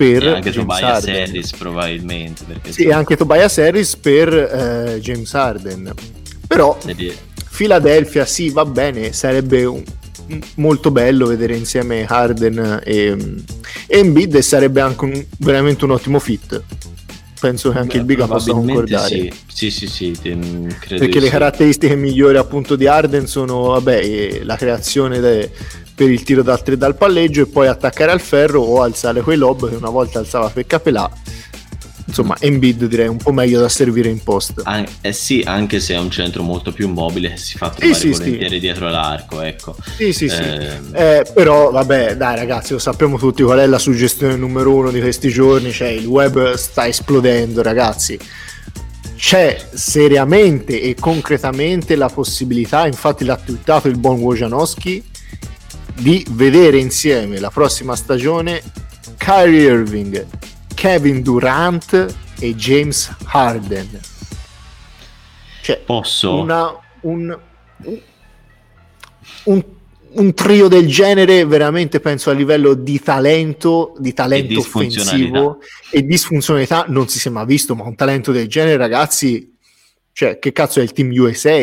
per 0.00 0.22
e 0.22 0.30
anche 0.30 0.50
James 0.50 0.78
Tobias 0.78 1.04
Harden. 1.04 1.22
Harris 1.22 1.50
probabilmente 1.50 2.44
sì, 2.70 2.84
so. 2.84 2.94
anche 2.94 3.16
Tobias 3.16 3.58
Harris 3.58 3.96
per 3.96 4.32
eh, 4.32 4.98
James 5.00 5.34
Harden 5.34 5.92
però. 6.46 6.78
Philadelphia 7.54 8.24
sì 8.24 8.48
va 8.48 8.64
bene 8.64 9.12
sarebbe 9.12 9.66
un, 9.66 9.82
molto 10.54 10.90
bello 10.90 11.26
vedere 11.26 11.54
insieme 11.54 12.06
Harden 12.06 12.80
e, 12.82 13.16
e 13.86 13.98
Embiid 13.98 14.34
e 14.36 14.42
sarebbe 14.42 14.80
anche 14.80 15.04
un, 15.04 15.24
veramente 15.40 15.84
un 15.84 15.90
ottimo 15.90 16.18
fit 16.18 16.62
penso 17.38 17.70
che 17.70 17.78
anche 17.78 17.94
Beh, 17.96 17.98
il 17.98 18.04
Biga 18.04 18.26
possa 18.26 18.52
concordare 18.52 19.08
sì 19.08 19.70
sì 19.70 19.70
sì, 19.70 19.86
sì 19.86 20.16
perché 20.22 21.20
le 21.20 21.26
sì. 21.26 21.30
caratteristiche 21.30 21.94
migliori 21.96 22.38
appunto 22.38 22.74
di 22.76 22.86
Harden 22.86 23.26
sono 23.26 23.64
vabbè, 23.72 24.40
la 24.44 24.56
creazione 24.56 25.20
de, 25.20 25.50
per 26.00 26.10
il 26.10 26.22
tiro 26.22 26.42
dal 26.42 26.62
3 26.62 26.78
dal 26.78 26.96
palleggio 26.96 27.42
e 27.42 27.46
poi 27.46 27.66
attaccare 27.66 28.10
al 28.10 28.22
ferro 28.22 28.62
o 28.62 28.80
alzare 28.80 29.20
quei 29.20 29.36
lob 29.36 29.68
che 29.68 29.74
una 29.74 29.90
volta 29.90 30.18
alzava 30.18 30.48
per 30.48 30.66
Capelà. 30.66 31.10
Insomma 32.06 32.36
Embiid 32.40 32.86
direi 32.86 33.06
un 33.06 33.18
po' 33.18 33.32
meglio 33.32 33.60
da 33.60 33.68
servire 33.68 34.08
in 34.08 34.22
post. 34.22 34.62
An- 34.64 34.86
eh 35.02 35.12
sì 35.12 35.42
anche 35.44 35.78
se 35.78 35.92
è 35.92 35.98
un 35.98 36.10
centro 36.10 36.42
molto 36.42 36.72
più 36.72 36.88
mobile 36.88 37.36
si 37.36 37.58
fa 37.58 37.68
trovare 37.68 37.98
sì, 37.98 38.08
volentieri 38.12 38.54
sì. 38.54 38.60
dietro 38.60 38.88
l'arco 38.88 39.42
ecco. 39.42 39.76
Sì 39.98 40.14
sì 40.14 40.24
eh... 40.24 40.28
sì. 40.30 40.40
Ehm. 40.40 40.90
eh, 40.94 41.26
però 41.34 41.70
vabbè 41.70 42.16
dai 42.16 42.34
ragazzi 42.34 42.72
lo 42.72 42.78
sappiamo 42.78 43.18
tutti 43.18 43.42
qual 43.42 43.58
è 43.58 43.66
la 43.66 43.78
suggestione 43.78 44.36
numero 44.36 44.74
uno 44.74 44.90
di 44.90 45.00
questi 45.00 45.28
giorni 45.28 45.70
cioè 45.70 45.88
il 45.88 46.06
web 46.06 46.54
sta 46.54 46.88
esplodendo 46.88 47.60
ragazzi. 47.60 48.18
C'è 49.16 49.66
seriamente 49.74 50.80
e 50.80 50.94
concretamente 50.98 51.94
la 51.94 52.08
possibilità 52.08 52.86
infatti 52.86 53.26
l'ha 53.26 53.36
twittato 53.36 53.86
il 53.86 53.98
buon 53.98 54.18
Wojnarowski 54.18 55.09
di 56.00 56.24
vedere 56.30 56.78
insieme 56.78 57.38
la 57.38 57.50
prossima 57.50 57.94
stagione 57.94 58.62
Kyrie 59.18 59.70
Irving, 59.70 60.26
Kevin 60.74 61.22
Durant 61.22 62.14
e 62.38 62.54
James 62.54 63.14
Harden. 63.24 64.00
Cioè, 65.60 65.78
Posso? 65.84 66.38
Una, 66.38 66.74
un, 67.02 67.38
un, 69.44 69.64
un, 70.12 70.34
trio 70.34 70.68
del 70.68 70.86
genere 70.88 71.44
veramente 71.44 72.00
penso 72.00 72.30
a 72.30 72.32
livello 72.32 72.72
di 72.72 72.98
talento, 73.00 73.94
di 73.98 74.14
talento 74.14 74.54
e 74.54 74.56
offensivo 74.56 75.58
e 75.90 76.02
disfunzionalità 76.02 76.86
non 76.88 77.08
si 77.08 77.18
sia 77.18 77.30
mai 77.30 77.44
visto, 77.44 77.74
ma 77.74 77.84
un 77.84 77.94
talento 77.94 78.32
del 78.32 78.48
genere 78.48 78.78
ragazzi, 78.78 79.54
cioè 80.12 80.38
che 80.38 80.52
cazzo 80.52 80.80
è 80.80 80.82
il 80.82 80.92
team 80.92 81.10
USA? 81.12 81.60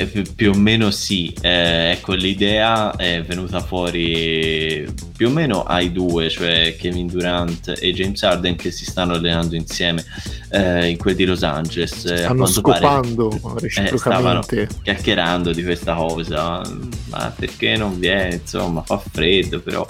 Eh, 0.00 0.24
più 0.34 0.52
o 0.52 0.54
meno 0.54 0.90
sì, 0.90 1.30
eh, 1.42 1.90
ecco 1.90 2.14
l'idea 2.14 2.96
è 2.96 3.22
venuta 3.22 3.60
fuori 3.60 4.86
più 5.14 5.28
o 5.28 5.30
meno 5.30 5.62
ai 5.64 5.92
due, 5.92 6.30
cioè 6.30 6.74
Kevin 6.78 7.06
Durant 7.06 7.74
e 7.78 7.92
James 7.92 8.22
Harden 8.22 8.56
che 8.56 8.70
si 8.70 8.86
stanno 8.86 9.12
allenando 9.12 9.56
insieme 9.56 10.02
eh, 10.48 10.88
in 10.88 10.96
quel 10.96 11.14
di 11.16 11.26
Los 11.26 11.42
Angeles. 11.42 12.14
Stanno 12.14 12.46
scopando 12.46 13.28
pare, 13.28 13.56
eh, 13.56 13.60
reciprocamente. 13.60 14.68
chiacchierando 14.82 15.52
di 15.52 15.62
questa 15.62 15.94
cosa, 15.94 16.62
ma 17.10 17.34
perché 17.36 17.76
non 17.76 17.98
viene, 17.98 18.36
insomma 18.36 18.80
fa 18.82 18.96
freddo, 18.98 19.60
però 19.60 19.86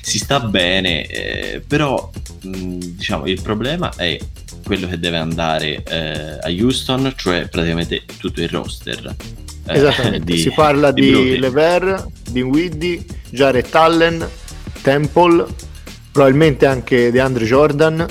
si 0.00 0.18
sta 0.18 0.38
bene, 0.38 1.06
eh, 1.06 1.60
però 1.66 2.08
mh, 2.42 2.78
diciamo 2.78 3.26
il 3.26 3.42
problema 3.42 3.90
è 3.96 4.16
quello 4.64 4.86
che 4.86 5.00
deve 5.00 5.16
andare 5.16 5.82
eh, 5.82 6.38
a 6.40 6.48
Houston, 6.48 7.12
cioè 7.16 7.48
praticamente 7.48 8.04
tutto 8.18 8.40
il 8.40 8.48
roster. 8.48 9.16
Eh, 9.70 9.76
Esattamente, 9.76 10.32
di, 10.32 10.38
si 10.38 10.50
parla 10.50 10.90
di, 10.90 11.12
di 11.12 11.38
Lever, 11.38 12.06
di 12.28 12.42
Widdy, 12.42 13.04
Jared 13.30 13.66
Allen, 13.72 14.28
Temple, 14.82 15.46
probabilmente 16.12 16.66
anche 16.66 17.10
di 17.10 17.18
Andre 17.18 17.44
Jordan. 17.44 18.06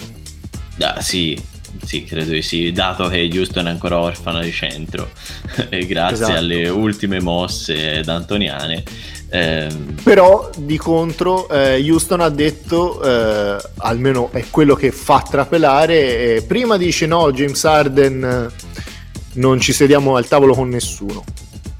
Ah, 0.80 1.02
sì, 1.02 1.40
sì, 1.84 2.04
credo 2.04 2.32
di 2.32 2.42
sì, 2.42 2.72
dato 2.72 3.08
che 3.08 3.30
Houston 3.32 3.68
è 3.68 3.70
ancora 3.70 4.00
orfana 4.00 4.42
di 4.42 4.52
centro, 4.52 5.12
grazie 5.70 6.14
esatto. 6.14 6.38
alle 6.38 6.70
ultime 6.70 7.20
mosse 7.20 8.02
d'Antoniane 8.02 8.84
eh, 9.32 9.68
Però 10.04 10.50
di 10.58 10.78
contro 10.78 11.48
eh, 11.50 11.80
Houston 11.88 12.22
ha 12.22 12.30
detto, 12.30 13.02
eh, 13.04 13.62
almeno 13.78 14.32
è 14.32 14.46
quello 14.50 14.74
che 14.74 14.92
fa 14.92 15.22
trapelare, 15.22 16.36
eh, 16.36 16.42
prima 16.42 16.78
dice 16.78 17.06
no, 17.06 17.32
James 17.32 17.64
Harden 17.64 18.24
eh, 18.24 18.50
non 19.34 19.60
ci 19.60 19.72
sediamo 19.72 20.16
al 20.16 20.28
tavolo 20.28 20.56
con 20.56 20.70
nessuno. 20.70 21.24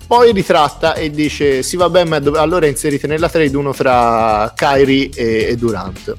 Poi 0.10 0.32
ritratta 0.32 0.96
e 0.96 1.12
dice 1.12 1.62
sì 1.62 1.76
vabbè 1.76 2.04
ma 2.04 2.16
allora 2.16 2.66
inserite 2.66 3.06
nella 3.06 3.30
trade 3.30 3.56
uno 3.56 3.74
tra 3.74 4.52
Kyrie 4.56 5.12
e, 5.14 5.50
e 5.50 5.56
Durant. 5.56 6.18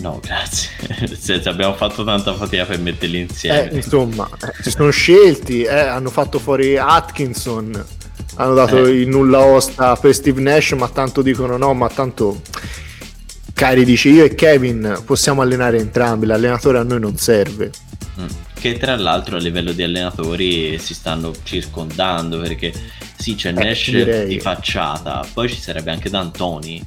No, 0.00 0.20
grazie. 0.22 0.68
Nel 1.00 1.18
senso, 1.18 1.48
abbiamo 1.48 1.74
fatto 1.74 2.04
tanta 2.04 2.32
fatica 2.32 2.64
per 2.66 2.78
metterli 2.78 3.22
insieme. 3.22 3.70
Eh, 3.70 3.74
insomma, 3.74 4.30
si 4.62 4.70
sono 4.70 4.90
scelti, 4.90 5.64
eh, 5.64 5.80
hanno 5.80 6.10
fatto 6.10 6.38
fuori 6.38 6.78
Atkinson, 6.78 7.84
hanno 8.36 8.54
dato 8.54 8.86
eh. 8.86 9.00
il 9.00 9.08
nulla 9.08 9.40
osta 9.40 9.96
per 9.96 10.14
Steve 10.14 10.40
Nash, 10.40 10.70
ma 10.70 10.88
tanto 10.88 11.22
dicono 11.22 11.56
no, 11.56 11.74
ma 11.74 11.88
tanto 11.88 12.40
Cari 13.52 13.84
dice 13.84 14.10
io 14.10 14.22
e 14.22 14.36
Kevin 14.36 15.02
possiamo 15.04 15.42
allenare 15.42 15.80
entrambi, 15.80 16.24
l'allenatore 16.24 16.78
a 16.78 16.84
noi 16.84 17.00
non 17.00 17.16
serve. 17.16 17.72
Mm. 18.20 18.26
Che 18.60 18.76
tra 18.76 18.94
l'altro 18.96 19.36
a 19.36 19.40
livello 19.40 19.72
di 19.72 19.82
allenatori 19.82 20.78
si 20.78 20.92
stanno 20.92 21.32
circondando 21.42 22.38
perché 22.38 22.72
sì 23.16 23.34
c'è 23.34 23.48
eh, 23.48 23.52
Nash 23.52 23.90
direi. 23.90 24.28
di 24.28 24.38
facciata, 24.38 25.26
poi 25.32 25.48
ci 25.48 25.58
sarebbe 25.58 25.90
anche 25.90 26.10
D'Antoni 26.10 26.84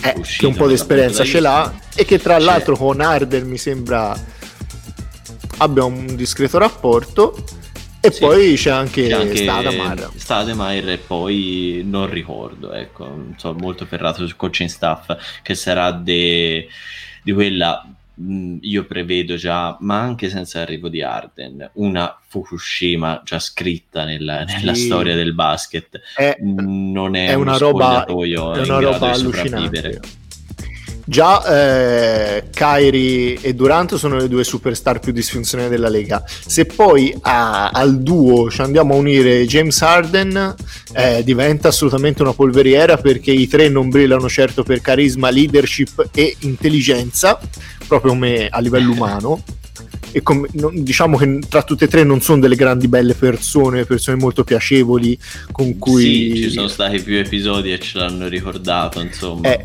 eh, 0.00 0.20
che 0.20 0.46
un 0.46 0.54
po' 0.54 0.66
di 0.66 0.74
esperienza 0.74 1.22
ce 1.24 1.40
l'ha 1.40 1.72
e 1.94 2.06
che 2.06 2.18
tra 2.18 2.38
l'altro 2.38 2.76
con 2.76 3.00
Arden 3.00 3.46
mi 3.46 3.58
sembra 3.58 4.18
abbia 5.58 5.84
un 5.84 6.16
discreto 6.16 6.56
rapporto 6.56 7.44
e 8.00 8.10
sì, 8.10 8.18
poi 8.18 8.54
c'è 8.56 8.70
anche, 8.70 9.06
c'è 9.06 9.12
anche 9.12 9.36
Stademeyer. 9.36 10.10
Stademeyer 10.16 10.88
e 10.88 10.98
poi 10.98 11.82
non 11.84 12.10
ricordo, 12.10 12.72
ecco, 12.72 13.28
sono 13.36 13.56
molto 13.60 13.86
ferrato 13.86 14.26
sul 14.26 14.34
coaching 14.34 14.68
staff 14.68 15.40
che 15.40 15.54
sarà 15.54 15.92
de, 15.92 16.66
di 17.22 17.32
quella 17.32 17.86
mm, 18.20 18.58
io 18.60 18.84
prevedo 18.84 19.36
già, 19.36 19.76
ma 19.80 20.00
anche 20.00 20.28
senza 20.28 20.60
l'arrivo 20.60 20.88
di 20.88 21.02
Arden, 21.02 21.70
una 21.74 22.18
Fukushima 22.26 23.22
già 23.24 23.38
scritta 23.38 24.04
nella, 24.04 24.44
nella 24.44 24.74
sì. 24.74 24.86
storia 24.86 25.14
del 25.14 25.34
basket. 25.34 26.00
È, 26.16 26.36
non 26.40 27.14
è, 27.14 27.28
è 27.28 27.34
una 27.34 27.56
roba, 27.56 28.04
è 28.04 28.12
una 28.12 28.78
roba 28.78 29.12
allucinante. 29.12 30.00
Già 31.04 31.44
eh, 31.44 32.44
Kyrie 32.50 33.38
e 33.40 33.54
Durant 33.54 33.96
sono 33.96 34.16
le 34.16 34.28
due 34.28 34.44
superstar 34.44 35.00
più 35.00 35.12
disfunzionali 35.12 35.68
della 35.68 35.88
Lega. 35.88 36.22
Se 36.26 36.64
poi 36.64 37.14
a, 37.22 37.70
al 37.70 38.00
duo 38.00 38.48
ci 38.50 38.60
andiamo 38.60 38.94
a 38.94 38.98
unire 38.98 39.44
James 39.44 39.80
Harden, 39.82 40.54
eh, 40.92 41.24
diventa 41.24 41.68
assolutamente 41.68 42.22
una 42.22 42.32
polveriera 42.32 42.98
perché 42.98 43.32
i 43.32 43.48
tre 43.48 43.68
non 43.68 43.88
brillano 43.88 44.28
certo 44.28 44.62
per 44.62 44.80
carisma, 44.80 45.30
leadership 45.30 46.08
e 46.14 46.36
intelligenza, 46.40 47.38
proprio 47.92 48.12
come 48.12 48.48
a 48.48 48.58
livello 48.60 48.92
umano. 48.92 49.42
E 50.14 50.22
com- 50.22 50.46
non, 50.52 50.82
diciamo 50.82 51.16
che 51.16 51.40
tra 51.48 51.62
tutte 51.62 51.86
e 51.86 51.88
tre 51.88 52.04
non 52.04 52.20
sono 52.20 52.40
delle 52.40 52.56
grandi 52.56 52.88
belle 52.88 53.14
persone, 53.14 53.84
persone 53.84 54.16
molto 54.18 54.44
piacevoli 54.44 55.18
con 55.50 55.78
cui... 55.78 56.34
Sì, 56.34 56.42
ci 56.42 56.50
sono 56.50 56.68
stati 56.68 57.00
più 57.00 57.16
episodi 57.16 57.72
e 57.72 57.78
ce 57.78 57.98
l'hanno 57.98 58.28
ricordato, 58.28 59.00
insomma. 59.00 59.52
Eh, 59.52 59.64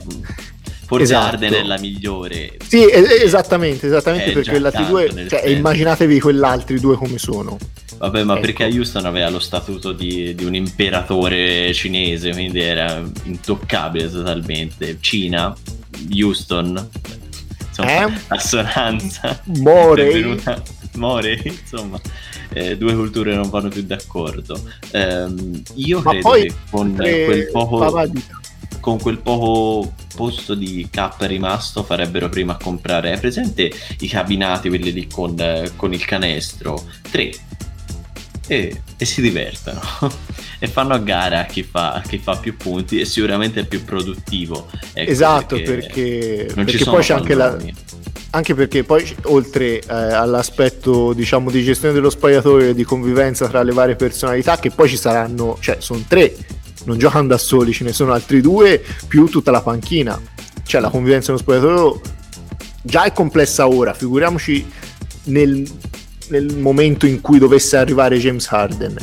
Forse 0.88 1.04
esatto. 1.04 1.36
Arden 1.36 1.54
è 1.54 1.64
la 1.64 1.78
migliore. 1.78 2.54
Sì, 2.66 2.86
esattamente, 2.90 3.88
esattamente 3.88 4.32
perché 4.32 4.52
quell'altri 4.52 4.86
due, 4.86 5.28
cioè, 5.28 5.46
immaginatevi 5.48 6.20
quell'altri 6.22 6.80
due 6.80 6.96
come 6.96 7.18
sono. 7.18 7.58
Vabbè, 7.98 8.24
ma 8.24 8.34
ecco. 8.34 8.42
perché 8.42 8.64
Houston 8.66 9.06
aveva 9.06 9.30
lo 9.30 9.40
statuto 9.40 9.92
di, 9.92 10.34
di, 10.34 10.46
un 10.46 10.56
imperatore 10.56 11.74
cinese, 11.74 12.32
quindi 12.32 12.62
era 12.62 13.04
intoccabile 13.24 14.10
totalmente. 14.10 14.98
Cina, 15.02 15.54
Houston, 16.14 16.90
insomma, 17.84 18.08
eh? 18.08 18.22
assonanza. 18.28 19.42
More. 19.60 20.40
More, 20.96 21.42
insomma. 21.44 22.00
Eh, 22.54 22.78
due 22.78 22.96
culture 22.96 23.36
non 23.36 23.50
vanno 23.50 23.70
più 23.70 23.84
d'accordo. 23.84 24.60
Eh, 24.92 25.28
io 25.76 26.02
ma 26.02 26.12
credo 26.12 26.32
che 26.32 26.54
con 26.70 26.96
quel 26.96 27.50
poco... 27.52 28.10
Con 28.80 29.00
quel 29.00 29.18
poco 29.18 29.94
posto 30.16 30.56
di 30.56 30.88
cap 30.90 31.20
rimasto 31.22 31.84
farebbero 31.84 32.30
prima 32.30 32.54
a 32.54 32.58
comprare. 32.58 33.12
È 33.12 33.20
presente 33.20 33.70
i 34.00 34.08
cabinati, 34.08 34.70
quelli 34.70 34.94
lì 34.94 35.08
con, 35.08 35.36
con 35.76 35.94
il 35.94 36.06
canestro? 36.06 36.82
Tre. 37.12 37.32
E, 38.48 38.82
e, 38.98 39.06
si 39.06 39.22
divertono 39.22 39.82
e 40.60 40.68
fanno 40.68 40.94
a 40.94 41.00
gara 41.00 41.42
a 41.42 41.46
chi, 41.46 41.64
fa, 41.64 42.02
chi, 42.08 42.18
fa, 42.18 42.38
più 42.38 42.56
punti 42.56 43.00
e 43.00 43.06
sicuramente 43.06 43.62
è 43.62 43.66
più 43.66 43.84
produttivo. 43.84 44.70
Ecco, 44.94 45.12
esatto, 45.12 45.56
perché, 45.58 46.46
perché, 46.48 46.64
perché 46.64 46.84
poi 46.86 47.04
c'è 47.04 47.14
anche 47.14 47.34
la, 47.34 47.58
anche 48.30 48.56
perché 48.56 48.84
poi 48.84 49.16
oltre 49.24 49.80
eh, 49.80 49.84
all'aspetto 49.88 51.14
diciamo 51.14 51.52
di 51.52 51.64
gestione 51.64 51.94
dello 51.94 52.10
spogliatoio 52.10 52.70
e 52.70 52.74
di 52.74 52.84
convivenza 52.84 53.48
tra 53.48 53.64
le 53.64 53.74
varie 53.74 53.96
personalità 53.96 54.58
che 54.58 54.72
poi 54.72 54.88
ci 54.88 54.98
saranno 54.98 55.58
cioè 55.60 55.78
sono 55.80 56.04
tre 56.08 56.36
non 56.88 56.98
giocano 56.98 57.28
da 57.28 57.38
soli, 57.38 57.74
ce 57.74 57.84
ne 57.84 57.92
sono 57.92 58.14
altri 58.14 58.42
due 58.42 58.82
più 59.08 59.28
tutta 59.28 59.52
la 59.52 59.62
panchina. 59.62 60.20
Cioè 60.64 60.82
la 60.82 60.90
convivenza 60.90 61.32
nello 61.32 61.44
spogliatoio 61.44 62.02
già 62.82 63.04
è 63.04 63.12
complessa 63.12 63.68
ora, 63.68 63.94
figuriamoci 63.94 64.66
nel, 65.26 65.68
nel 66.30 66.56
momento 66.58 67.06
in 67.06 67.22
cui 67.22 67.40
dovesse 67.40 67.78
arrivare 67.78 68.18
James 68.18 68.52
Harden. 68.52 68.96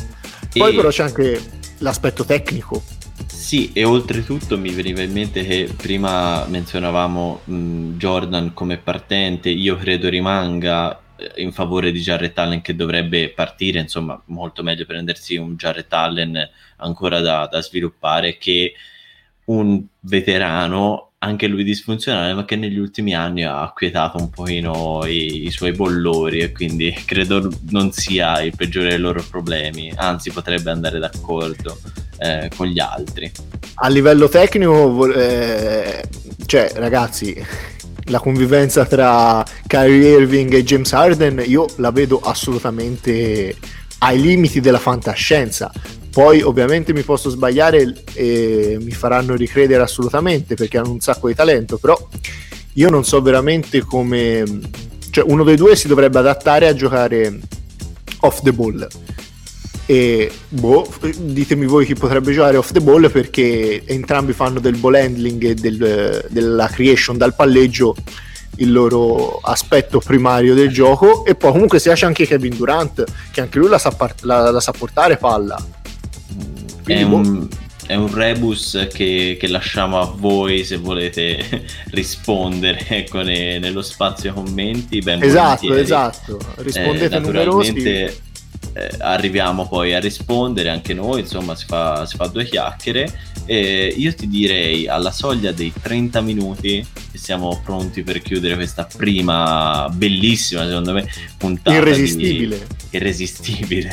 Poi 0.52 0.72
e... 0.72 0.74
però 0.76 0.88
c'è 0.88 1.02
anche 1.02 1.40
l'aspetto 1.78 2.24
tecnico. 2.24 2.82
Sì, 3.26 3.70
e 3.72 3.84
oltretutto 3.84 4.58
mi 4.58 4.70
veniva 4.70 5.02
in 5.02 5.12
mente 5.12 5.44
che 5.44 5.68
prima 5.76 6.46
menzionavamo 6.46 7.40
mh, 7.44 7.90
Jordan 7.96 8.54
come 8.54 8.78
partente, 8.78 9.50
io 9.50 9.76
credo 9.76 10.08
rimanga 10.08 10.98
eh, 11.16 11.42
in 11.42 11.52
favore 11.52 11.92
di 11.92 12.00
Jarrett 12.00 12.38
Allen 12.38 12.62
che 12.62 12.74
dovrebbe 12.74 13.28
partire, 13.28 13.80
insomma, 13.80 14.20
molto 14.26 14.62
meglio 14.62 14.86
prendersi 14.86 15.36
un 15.36 15.56
Jarrett 15.56 15.92
Allen 15.92 16.50
ancora 16.78 17.20
da, 17.20 17.46
da 17.50 17.60
sviluppare 17.60 18.38
che 18.38 18.72
un 19.46 19.84
veterano, 20.00 21.12
anche 21.24 21.46
lui 21.46 21.64
disfunzionale, 21.64 22.34
ma 22.34 22.44
che 22.44 22.56
negli 22.56 22.78
ultimi 22.78 23.14
anni 23.14 23.44
ha 23.44 23.62
acquietato 23.62 24.18
un 24.18 24.30
pochino 24.30 25.04
i, 25.06 25.46
i, 25.46 25.50
suoi 25.50 25.72
bollori 25.72 26.40
e 26.40 26.52
quindi 26.52 26.92
credo 27.06 27.50
non 27.70 27.92
sia 27.92 28.40
il 28.42 28.54
peggiore 28.54 28.90
dei 28.90 28.98
loro 28.98 29.24
problemi, 29.28 29.92
anzi 29.96 30.30
potrebbe 30.30 30.70
andare 30.70 30.98
d'accordo 30.98 31.78
eh, 32.18 32.50
con 32.54 32.66
gli 32.66 32.78
altri. 32.78 33.30
A 33.76 33.88
livello 33.88 34.28
tecnico, 34.28 35.12
eh, 35.12 36.04
cioè 36.46 36.72
ragazzi, 36.74 37.34
la 38.08 38.20
convivenza 38.20 38.84
tra 38.84 39.42
Kyrie 39.66 40.20
Irving 40.20 40.52
e 40.52 40.62
James 40.62 40.92
Harden 40.92 41.42
io 41.46 41.66
la 41.76 41.90
vedo 41.90 42.20
assolutamente 42.20 43.56
ai 43.98 44.20
limiti 44.20 44.60
della 44.60 44.78
fantascienza. 44.78 45.72
Poi 46.14 46.42
ovviamente 46.42 46.92
mi 46.92 47.02
posso 47.02 47.28
sbagliare 47.28 47.92
e 48.12 48.78
mi 48.80 48.92
faranno 48.92 49.34
ricredere 49.34 49.82
assolutamente 49.82 50.54
perché 50.54 50.78
hanno 50.78 50.92
un 50.92 51.00
sacco 51.00 51.26
di 51.26 51.34
talento, 51.34 51.76
però 51.76 52.08
io 52.74 52.88
non 52.88 53.04
so 53.04 53.20
veramente 53.20 53.80
come... 53.82 54.44
Cioè 55.10 55.24
uno 55.26 55.42
dei 55.42 55.56
due 55.56 55.74
si 55.74 55.88
dovrebbe 55.88 56.20
adattare 56.20 56.68
a 56.68 56.74
giocare 56.74 57.40
off 58.20 58.42
the 58.42 58.52
ball. 58.52 58.86
E 59.86 60.30
boh, 60.50 60.88
ditemi 61.18 61.66
voi 61.66 61.84
chi 61.84 61.94
potrebbe 61.94 62.32
giocare 62.32 62.58
off 62.58 62.70
the 62.70 62.80
ball 62.80 63.10
perché 63.10 63.82
entrambi 63.84 64.32
fanno 64.32 64.60
del 64.60 64.76
ball 64.76 64.94
handling 64.94 65.42
e 65.42 65.54
del, 65.54 66.26
della 66.30 66.68
creation 66.68 67.18
dal 67.18 67.34
palleggio 67.34 67.96
il 68.58 68.70
loro 68.70 69.40
aspetto 69.42 69.98
primario 69.98 70.54
del 70.54 70.70
gioco 70.70 71.24
e 71.24 71.34
poi 71.34 71.50
comunque 71.50 71.80
si 71.80 71.88
lascia 71.88 72.06
anche 72.06 72.24
Kevin 72.24 72.56
Durant 72.56 73.04
che 73.32 73.40
anche 73.40 73.58
lui 73.58 73.68
la 73.68 73.78
sa, 73.78 73.92
la, 74.20 74.52
la 74.52 74.60
sa 74.60 74.70
portare 74.70 75.16
palla 75.16 75.82
Quindi, 76.84 77.02
è, 77.02 77.06
boh. 77.06 77.16
un, 77.16 77.48
è 77.86 77.94
un 77.94 78.14
rebus 78.14 78.86
che, 78.92 79.36
che, 79.40 79.48
lasciamo 79.48 79.98
a 80.00 80.12
voi 80.14 80.64
se 80.64 80.76
volete 80.76 81.64
rispondere 81.90 82.86
ecco, 82.86 83.22
ne, 83.22 83.58
nello 83.58 83.82
spazio 83.82 84.32
commenti 84.34 85.00
ben 85.00 85.22
esatto 85.22 85.66
volentieri. 85.66 85.80
esatto 85.80 86.38
rispondete 86.56 87.16
eh, 87.16 87.18
numerosi 87.18 87.72
eh, 88.74 88.96
arriviamo 88.98 89.68
poi 89.68 89.94
a 89.94 90.00
rispondere 90.00 90.68
anche 90.68 90.94
noi, 90.94 91.20
insomma 91.20 91.54
si 91.54 91.64
fa, 91.64 92.04
si 92.06 92.16
fa 92.16 92.26
due 92.26 92.44
chiacchiere. 92.44 93.32
E 93.46 93.94
io 93.96 94.14
ti 94.14 94.26
direi 94.26 94.88
alla 94.88 95.10
soglia 95.10 95.52
dei 95.52 95.72
30 95.80 96.20
minuti 96.22 96.84
che 97.12 97.18
siamo 97.18 97.60
pronti 97.62 98.02
per 98.02 98.20
chiudere 98.22 98.54
questa 98.54 98.88
prima 98.96 99.88
bellissima 99.92 100.66
secondo 100.66 100.94
me 100.94 101.06
puntata 101.36 101.76
irresistibile 101.76 102.58
di, 102.58 102.96
irresistibile. 102.96 103.92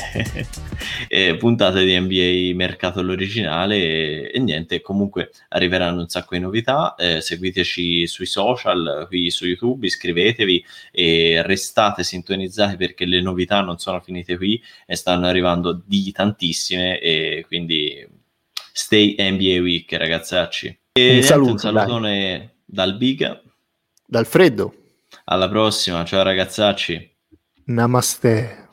Eh, 1.07 1.35
puntata 1.35 1.79
di 1.79 1.99
NBA 1.99 2.55
mercato 2.55 2.99
all'originale. 3.01 3.75
E, 3.75 4.31
e, 4.33 4.39
niente 4.39 4.81
comunque 4.81 5.31
arriveranno 5.49 6.01
un 6.01 6.09
sacco 6.09 6.33
di 6.33 6.41
novità. 6.41 6.95
Eh, 6.95 7.21
seguiteci 7.21 8.07
sui 8.07 8.25
social 8.25 9.05
qui 9.07 9.29
su 9.29 9.45
YouTube 9.45 9.85
iscrivetevi 9.85 10.65
e 10.91 11.41
restate 11.43 12.03
sintonizzati 12.03 12.77
perché 12.77 13.05
le 13.05 13.21
novità 13.21 13.61
non 13.61 13.77
sono 13.77 13.99
finite 13.99 14.37
qui 14.37 14.61
e 14.85 14.95
stanno 14.95 15.27
arrivando 15.27 15.81
di 15.85 16.11
tantissime 16.11 16.99
e 16.99 17.43
quindi 17.47 18.07
stay 18.73 19.15
NBA 19.17 19.61
Week 19.61 19.91
ragazzacci. 19.93 20.79
E 20.93 21.15
un, 21.17 21.23
saluto, 21.23 21.51
un 21.51 21.57
salutone 21.57 22.37
dai. 22.37 22.49
dal 22.65 22.97
Big. 22.97 23.41
Dal 24.05 24.25
freddo. 24.25 24.75
Alla 25.25 25.47
prossima, 25.47 26.03
ciao 26.03 26.23
ragazzacci. 26.23 27.09
Namaste. 27.65 28.67